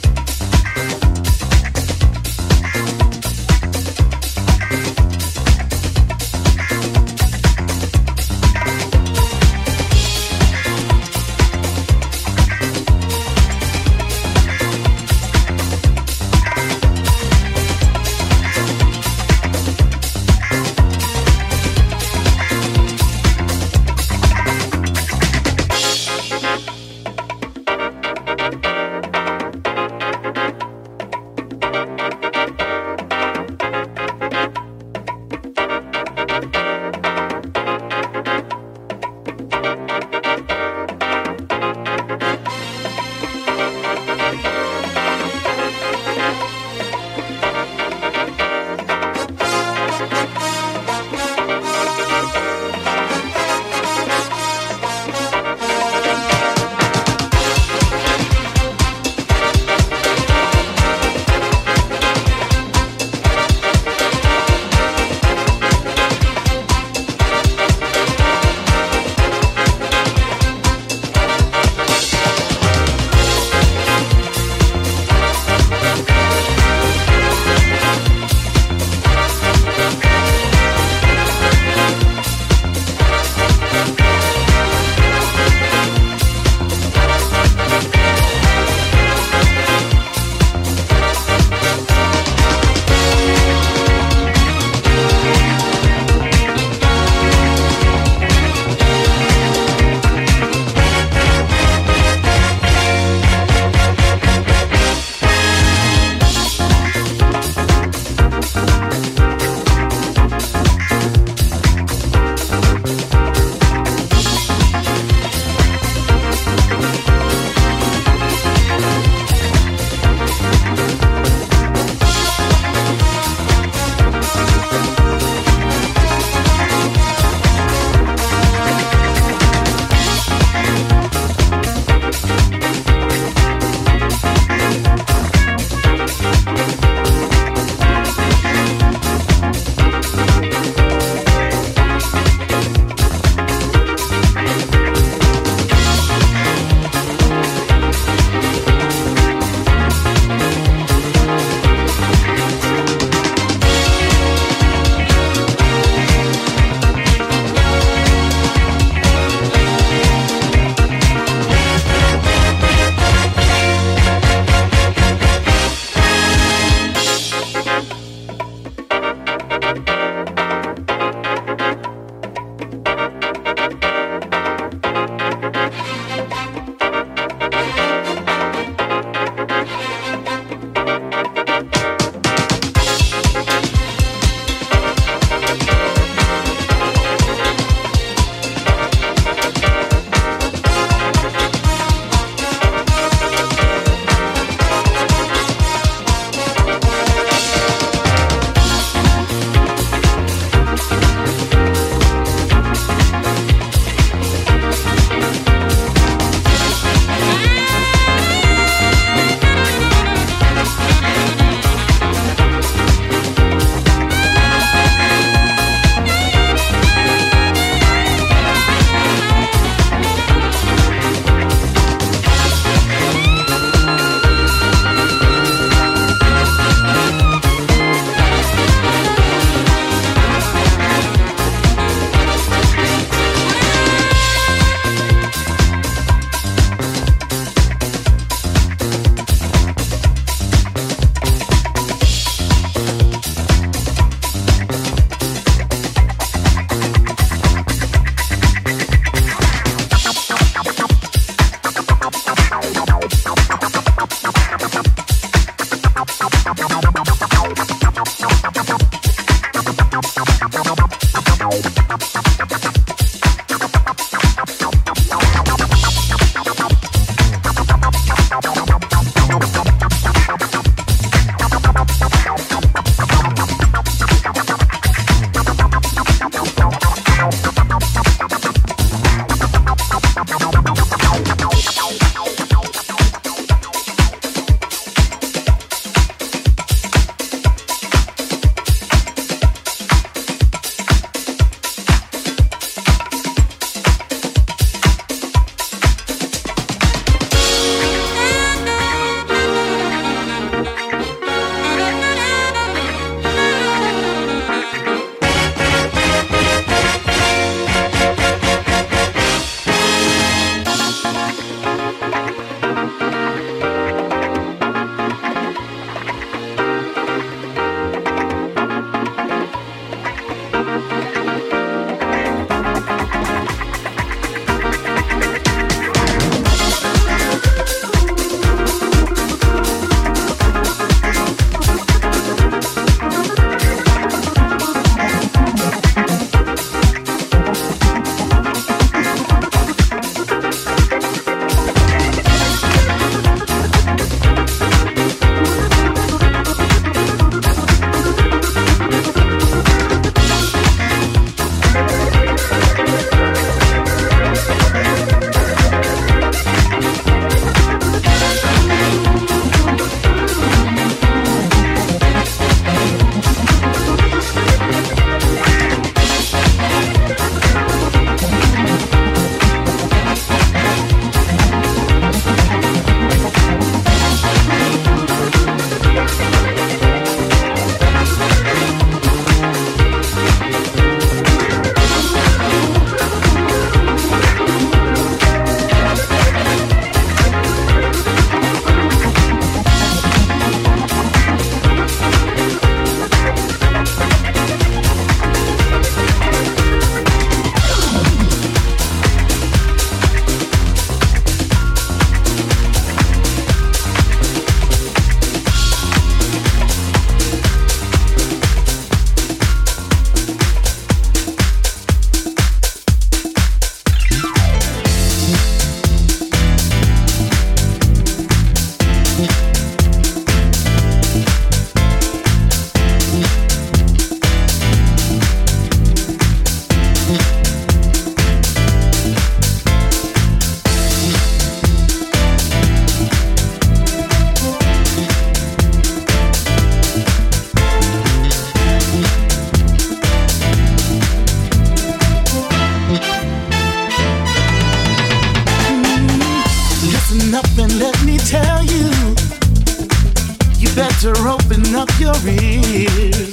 Better 451.02 451.28
open 451.28 451.74
up 451.74 451.88
your 451.98 452.14
ears. 452.28 453.32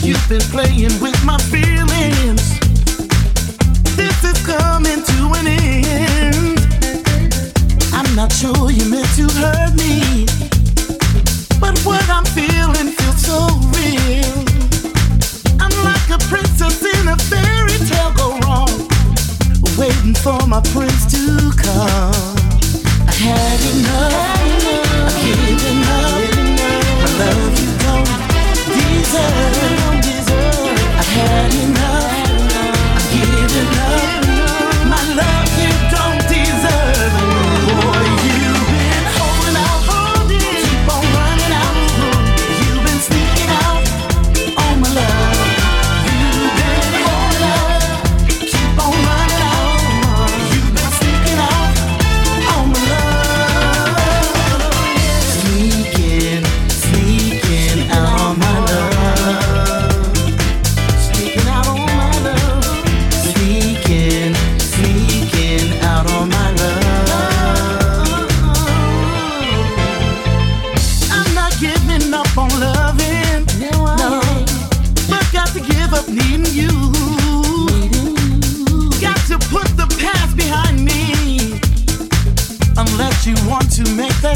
You've 0.00 0.24
been 0.28 0.40
playing 0.52 0.94
with 1.00 1.18
my 1.24 1.36
feelings. 1.50 2.60
This 3.96 4.22
is 4.22 4.46
coming 4.46 5.02
to 5.02 5.32
an 5.34 5.48
end. 5.48 6.60
I'm 7.92 8.14
not 8.14 8.30
sure 8.30 8.70
you 8.70 8.88
meant 8.88 9.08
to 9.16 9.26
hurt 9.40 9.74
me, 9.74 10.26
but 11.58 11.76
what 11.80 12.08
I'm 12.08 12.24
feeling 12.26 12.92
feels 12.92 13.26
so 13.26 13.48
real. 13.74 14.44
I'm 15.58 15.74
like 15.82 16.10
a 16.10 16.18
princess 16.28 16.80
in 16.94 17.08
a 17.08 17.16
fairy 17.16 17.76
tale 17.90 18.12
go 18.14 18.38
wrong, 18.46 18.70
waiting 19.76 20.14
for 20.14 20.46
my 20.46 20.60
prince 20.60 21.10
to 21.10 21.50
come 21.56 22.39
had 23.20 23.60
enough. 23.74 24.14
I'm 24.96 25.12
giving 25.20 25.82
up. 25.84 26.20
My 27.02 27.10
love 27.20 27.52
you 27.60 27.70
don't 27.80 28.06
deserve. 29.04 30.50
I've 30.98 31.10
had 31.18 31.52
enough. 31.54 32.14
I've 32.96 33.08
given 33.12 33.68
up. 33.78 34.19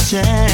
change. 0.05 0.54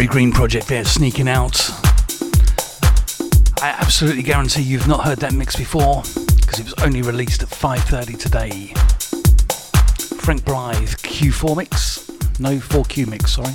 Terri 0.00 0.08
Green 0.08 0.32
project 0.32 0.66
there, 0.66 0.82
sneaking 0.82 1.28
out. 1.28 1.70
I 3.62 3.68
absolutely 3.68 4.22
guarantee 4.22 4.62
you've 4.62 4.88
not 4.88 5.04
heard 5.04 5.18
that 5.18 5.34
mix 5.34 5.56
before 5.56 6.00
because 6.40 6.58
it 6.58 6.64
was 6.64 6.72
only 6.82 7.02
released 7.02 7.42
at 7.42 7.50
5:30 7.50 8.16
today. 8.16 8.72
Frank 10.22 10.42
Blythe 10.46 10.88
Q4 11.02 11.54
mix, 11.54 12.08
no 12.38 12.58
4Q 12.58 13.08
mix, 13.08 13.32
sorry. 13.32 13.54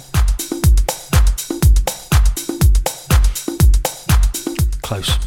Close. 4.84 5.18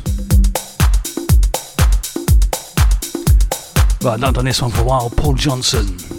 Right, 4.04 4.20
not 4.20 4.34
done 4.34 4.44
this 4.44 4.62
one 4.62 4.70
for 4.70 4.82
a 4.82 4.84
while. 4.84 5.10
Paul 5.10 5.34
Johnson. 5.34 6.17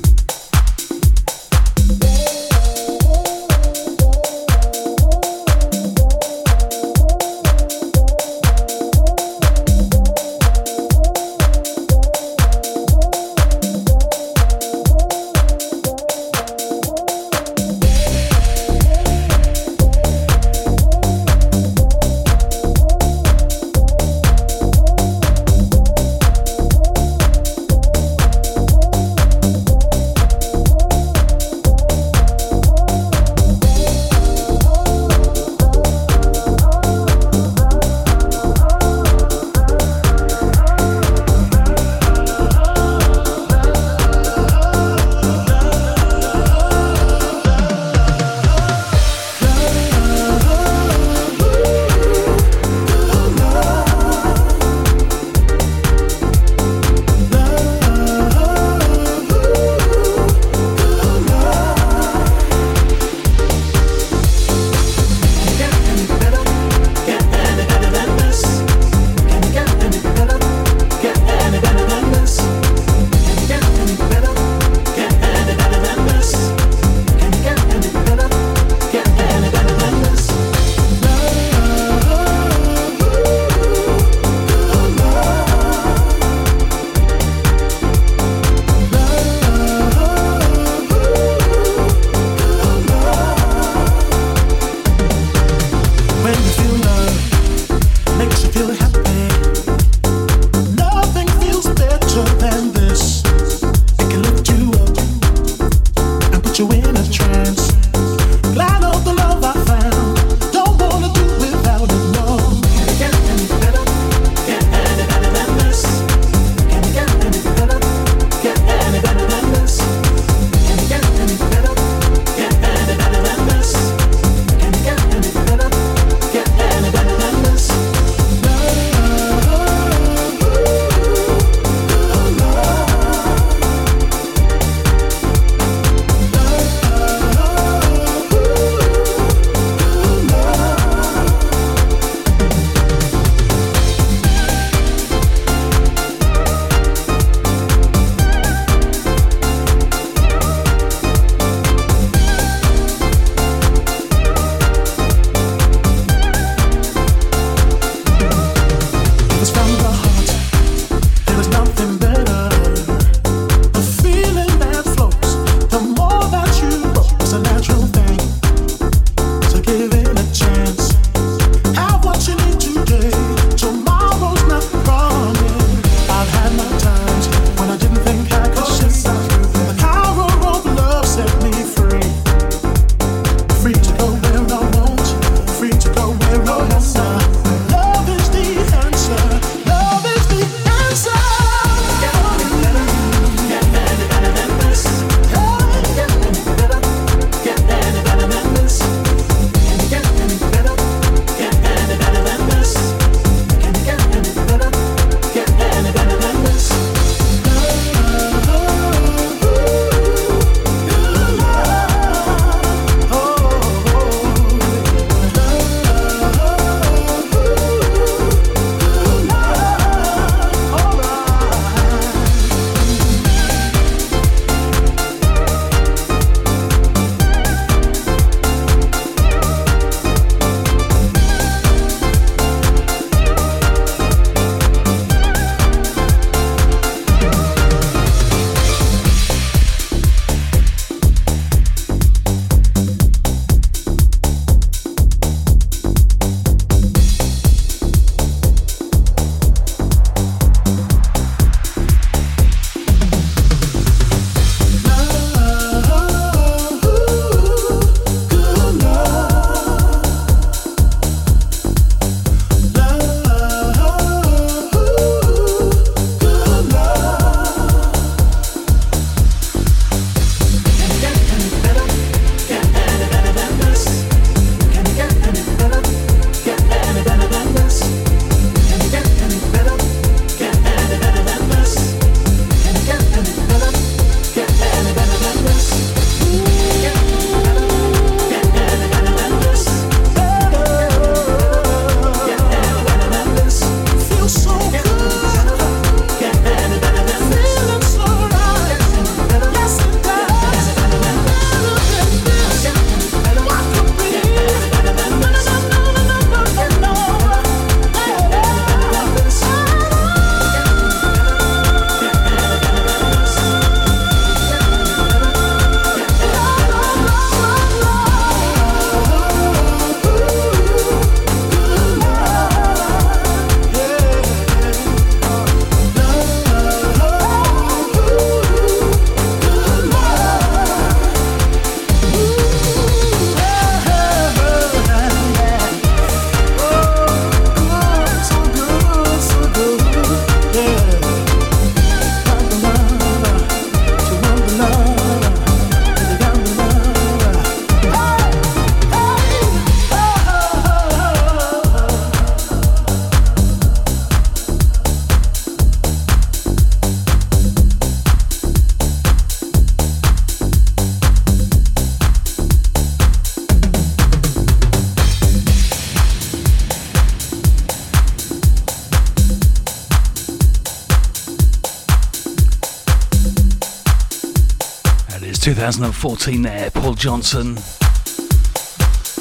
2014 375.55 376.43
there, 376.43 376.69
Paul 376.69 376.93
Johnson. 376.93 377.55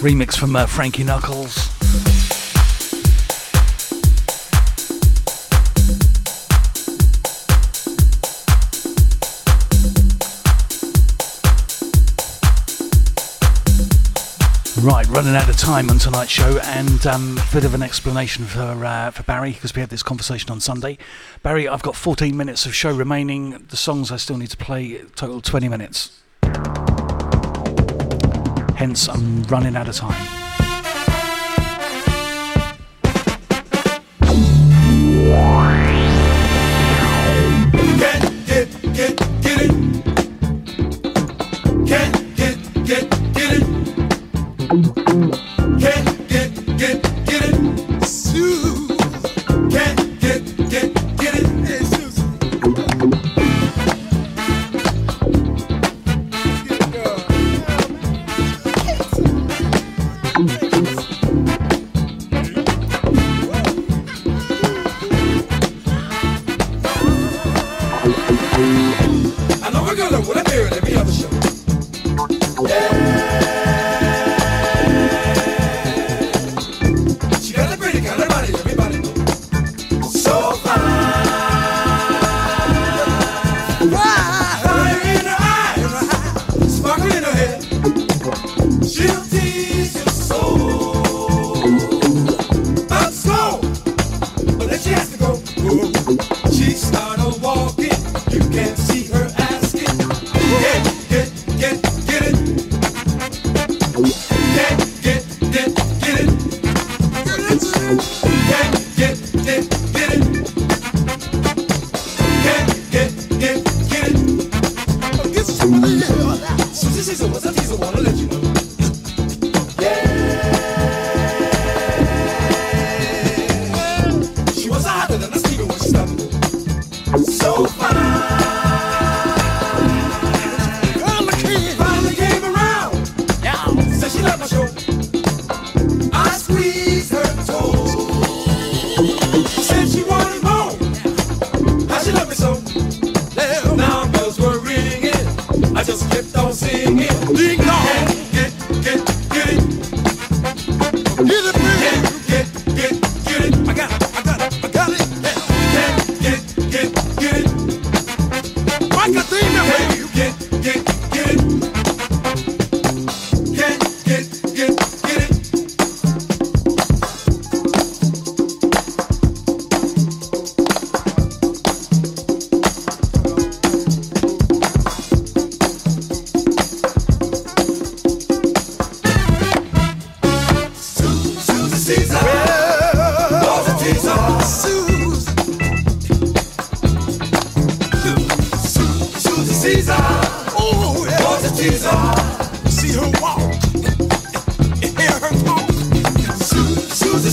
Remix 0.05 0.37
from 0.37 0.57
uh, 0.57 0.67
Frankie 0.67 1.03
Knuckles. 1.03 1.78
running 15.19 15.35
out 15.35 15.49
of 15.49 15.57
time 15.57 15.91
on 15.91 15.99
tonight's 15.99 16.31
show, 16.31 16.61
and 16.63 17.05
um, 17.05 17.37
a 17.39 17.53
bit 17.53 17.65
of 17.65 17.75
an 17.75 17.83
explanation 17.83 18.45
for 18.45 18.85
uh, 18.85 19.11
for 19.11 19.25
Barry 19.25 19.51
because 19.51 19.75
we 19.75 19.81
had 19.81 19.91
this 19.91 20.05
conversation 20.05 20.49
on 20.49 20.61
Sunday. 20.61 20.97
Barry, 21.43 21.67
I've 21.67 21.83
got 21.83 21.97
14 21.97 22.37
minutes 22.37 22.67
of 22.67 22.75
show 22.75 22.95
remaining. 22.95 23.67
The 23.67 23.77
songs 23.77 24.13
I 24.13 24.17
still 24.17 24.37
need 24.37 24.51
to 24.51 24.57
play 24.57 25.03
total 25.17 25.41
20 25.41 25.69
minutes. 25.69 26.21
Hence, 28.77 29.09
I'm 29.09 29.43
running 29.45 29.75
out 29.75 29.89
of 29.89 29.97
time. 29.97 30.25
Yeah. 35.27 35.88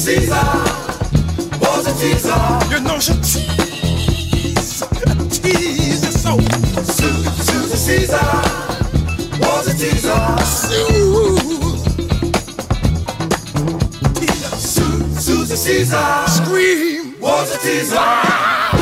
tease, 0.06 0.30
was 1.60 1.88
a 1.88 1.94
teaser. 2.00 2.38
You 2.70 2.80
know 2.82 3.00
she 3.00 3.14
tease, 3.24 4.84
tease 5.32 6.04
you 6.06 6.12
so. 6.12 6.38
Susan 7.48 7.78
Caesar 7.78 8.28
was 9.40 9.68
a 9.68 9.74
teaser. 9.74 10.22
Suzie 15.26 15.58
Caesar 15.58 16.28
scream 16.28 17.20
was 17.20 17.56
a 17.56 17.58
teaser. 17.60 18.75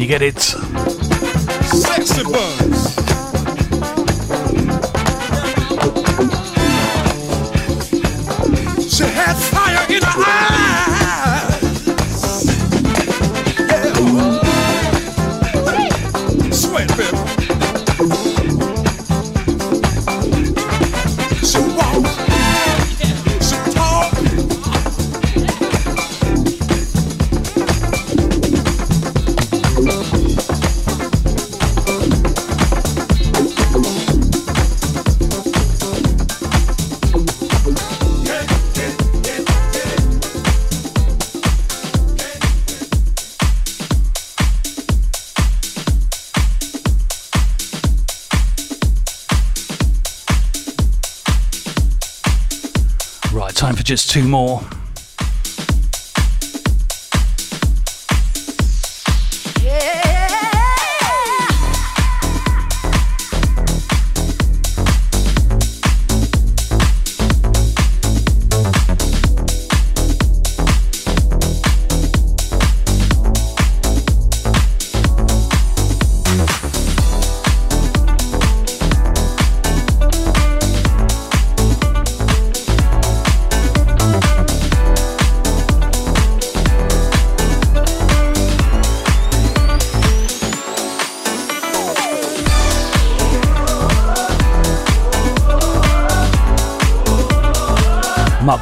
you 0.00 0.06
get 0.06 0.22
it. 0.22 0.69
just 53.90 54.08
two 54.08 54.22
more. 54.22 54.62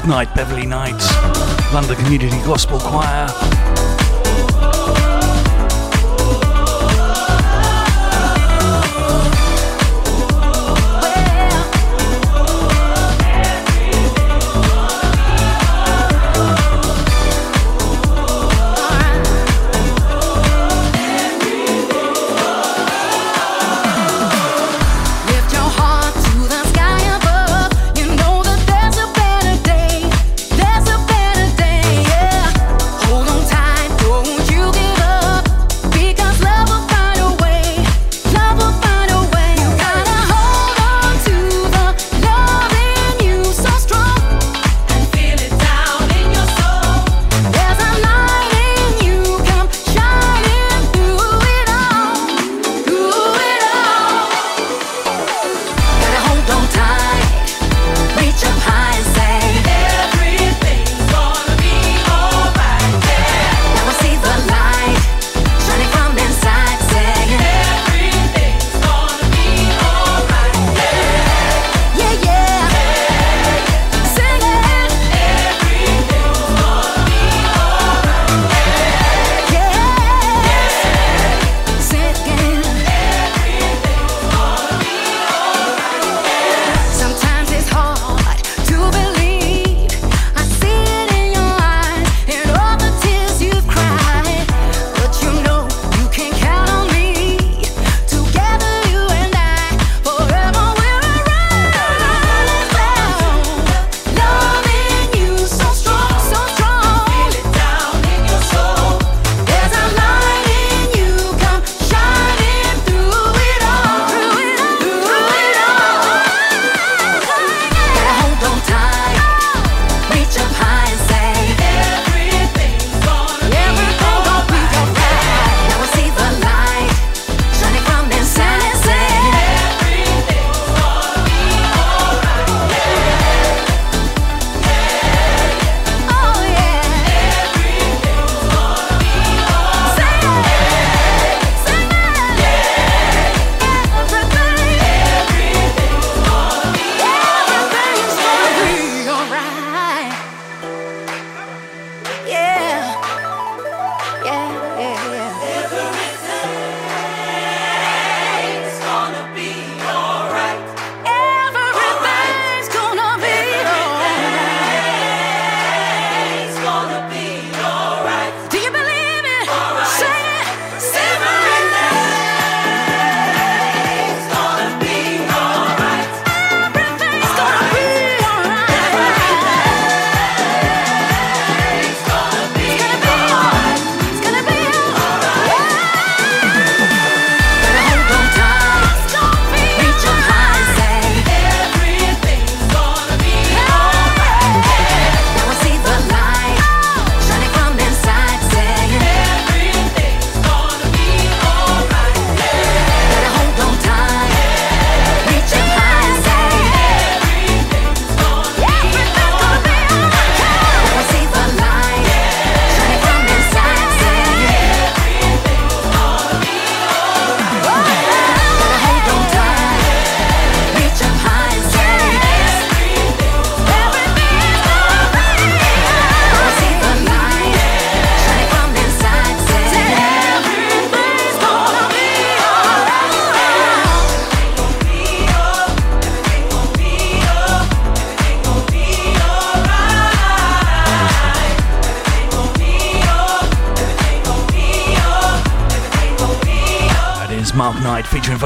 Midnight 0.08 0.34
Beverly 0.34 0.64
Nights, 0.64 1.12
London 1.74 1.94
Community 1.96 2.38
Gospel 2.46 2.78
Choir. 2.78 3.57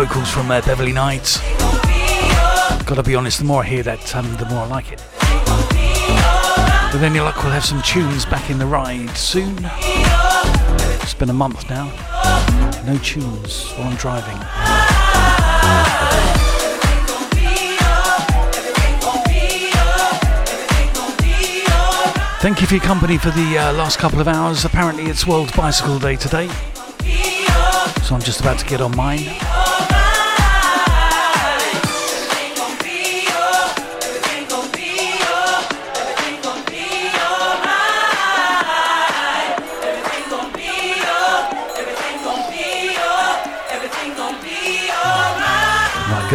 Vocals 0.09 0.33
from 0.33 0.51
uh, 0.51 0.61
Beverley 0.62 0.93
Knight. 0.93 1.39
Gotta 2.85 3.05
be 3.05 3.15
honest, 3.15 3.39
the 3.39 3.45
more 3.45 3.62
I 3.62 3.66
hear 3.66 3.85
that, 3.85 4.16
um, 4.16 4.24
the 4.35 4.47
more 4.47 4.65
I 4.65 4.66
like 4.66 4.91
it. 4.91 5.01
With 6.93 7.05
any 7.05 7.20
luck, 7.20 7.41
we'll 7.45 7.53
have 7.53 7.65
some 7.65 7.81
tunes 7.83 8.24
back 8.24 8.51
in 8.51 8.59
the 8.59 8.66
ride 8.66 9.11
soon. 9.11 9.57
It's 11.03 11.15
been 11.15 11.31
a 11.31 11.33
month 11.33 11.70
now. 11.70 11.85
No 12.85 12.99
tunes 12.99 13.70
while 13.74 13.91
I'm 13.91 13.97
driving. 13.97 14.39
Thank 22.41 22.61
you 22.61 22.66
for 22.66 22.74
your 22.74 22.83
company 22.83 23.19
for 23.19 23.31
the 23.31 23.57
uh, 23.57 23.73
last 23.74 24.01
couple 24.01 24.20
of 24.20 24.27
hours. 24.27 24.65
Apparently, 24.65 25.05
it's 25.05 25.29
World 25.29 25.55
Bicycle 25.57 26.01
Day 26.01 26.16
today. 26.16 26.49
So 28.03 28.16
I'm 28.16 28.20
just 28.20 28.41
about 28.41 28.59
to 28.59 28.66
get 28.66 28.81
on 28.81 28.97
mine. 28.97 29.52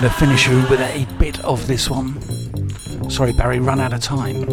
Gonna 0.02 0.10
finish 0.12 0.48
you 0.48 0.58
with 0.70 0.80
a 0.80 1.08
bit 1.18 1.44
of 1.44 1.66
this 1.66 1.90
one. 1.90 2.22
Sorry, 3.10 3.34
Barry, 3.34 3.60
run 3.60 3.80
out 3.80 3.94
of 3.94 4.00
time. 4.00 4.44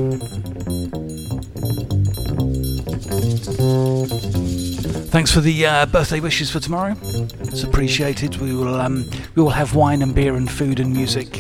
Thanks 5.11 5.31
for 5.31 5.43
the 5.43 5.67
uh, 5.67 5.85
birthday 5.85 6.21
wishes 6.21 6.51
for 6.51 6.61
tomorrow. 6.61 6.97
It's 7.03 7.63
appreciated. 7.63 8.39
We 8.39 8.55
will 8.55 8.81
um, 8.81 9.05
we 9.35 9.43
will 9.43 9.51
have 9.51 9.75
wine 9.75 10.01
and 10.01 10.15
beer 10.15 10.35
and 10.35 10.51
food 10.51 10.81
and 10.81 10.95
music. 10.95 11.39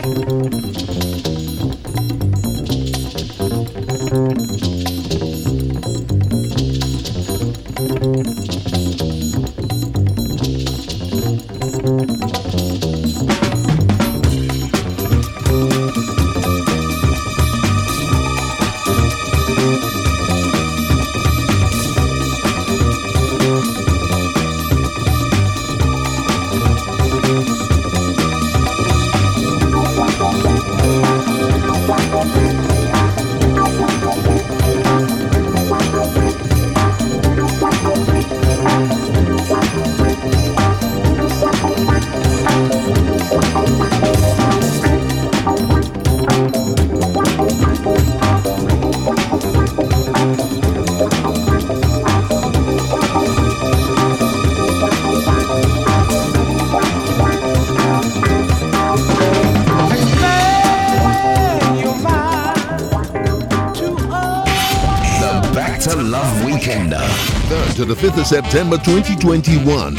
5th 68.04 68.20
of 68.20 68.26
September 68.26 68.76
2021. 68.76 69.96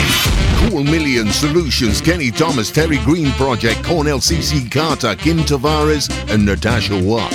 Cool 0.58 0.84
Million 0.84 1.28
Solutions, 1.30 2.02
Kenny 2.02 2.30
Thomas, 2.30 2.70
Terri 2.70 3.04
Green 3.04 3.32
Project, 3.32 3.84
Cornell 3.84 4.20
CC 4.20 4.70
Carter, 4.72 5.16
Kim 5.16 5.40
Tavares, 5.40 6.08
and 6.32 6.46
Natasha 6.46 6.94
Watt. 7.04 7.32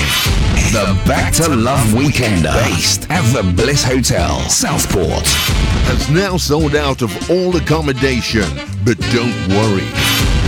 The 0.70 0.96
Back 1.08 1.34
to 1.34 1.48
Love 1.48 1.84
Weekender, 1.88 2.52
based 2.68 3.10
at 3.10 3.22
the 3.32 3.42
Bliss 3.42 3.82
Hotel, 3.82 4.38
Southport. 4.48 5.26
Has 5.90 6.08
now 6.08 6.36
sold 6.36 6.76
out 6.76 7.02
of 7.02 7.10
all 7.28 7.56
accommodation, 7.56 8.46
but 8.84 8.96
don't 9.10 9.48
worry. 9.48 9.90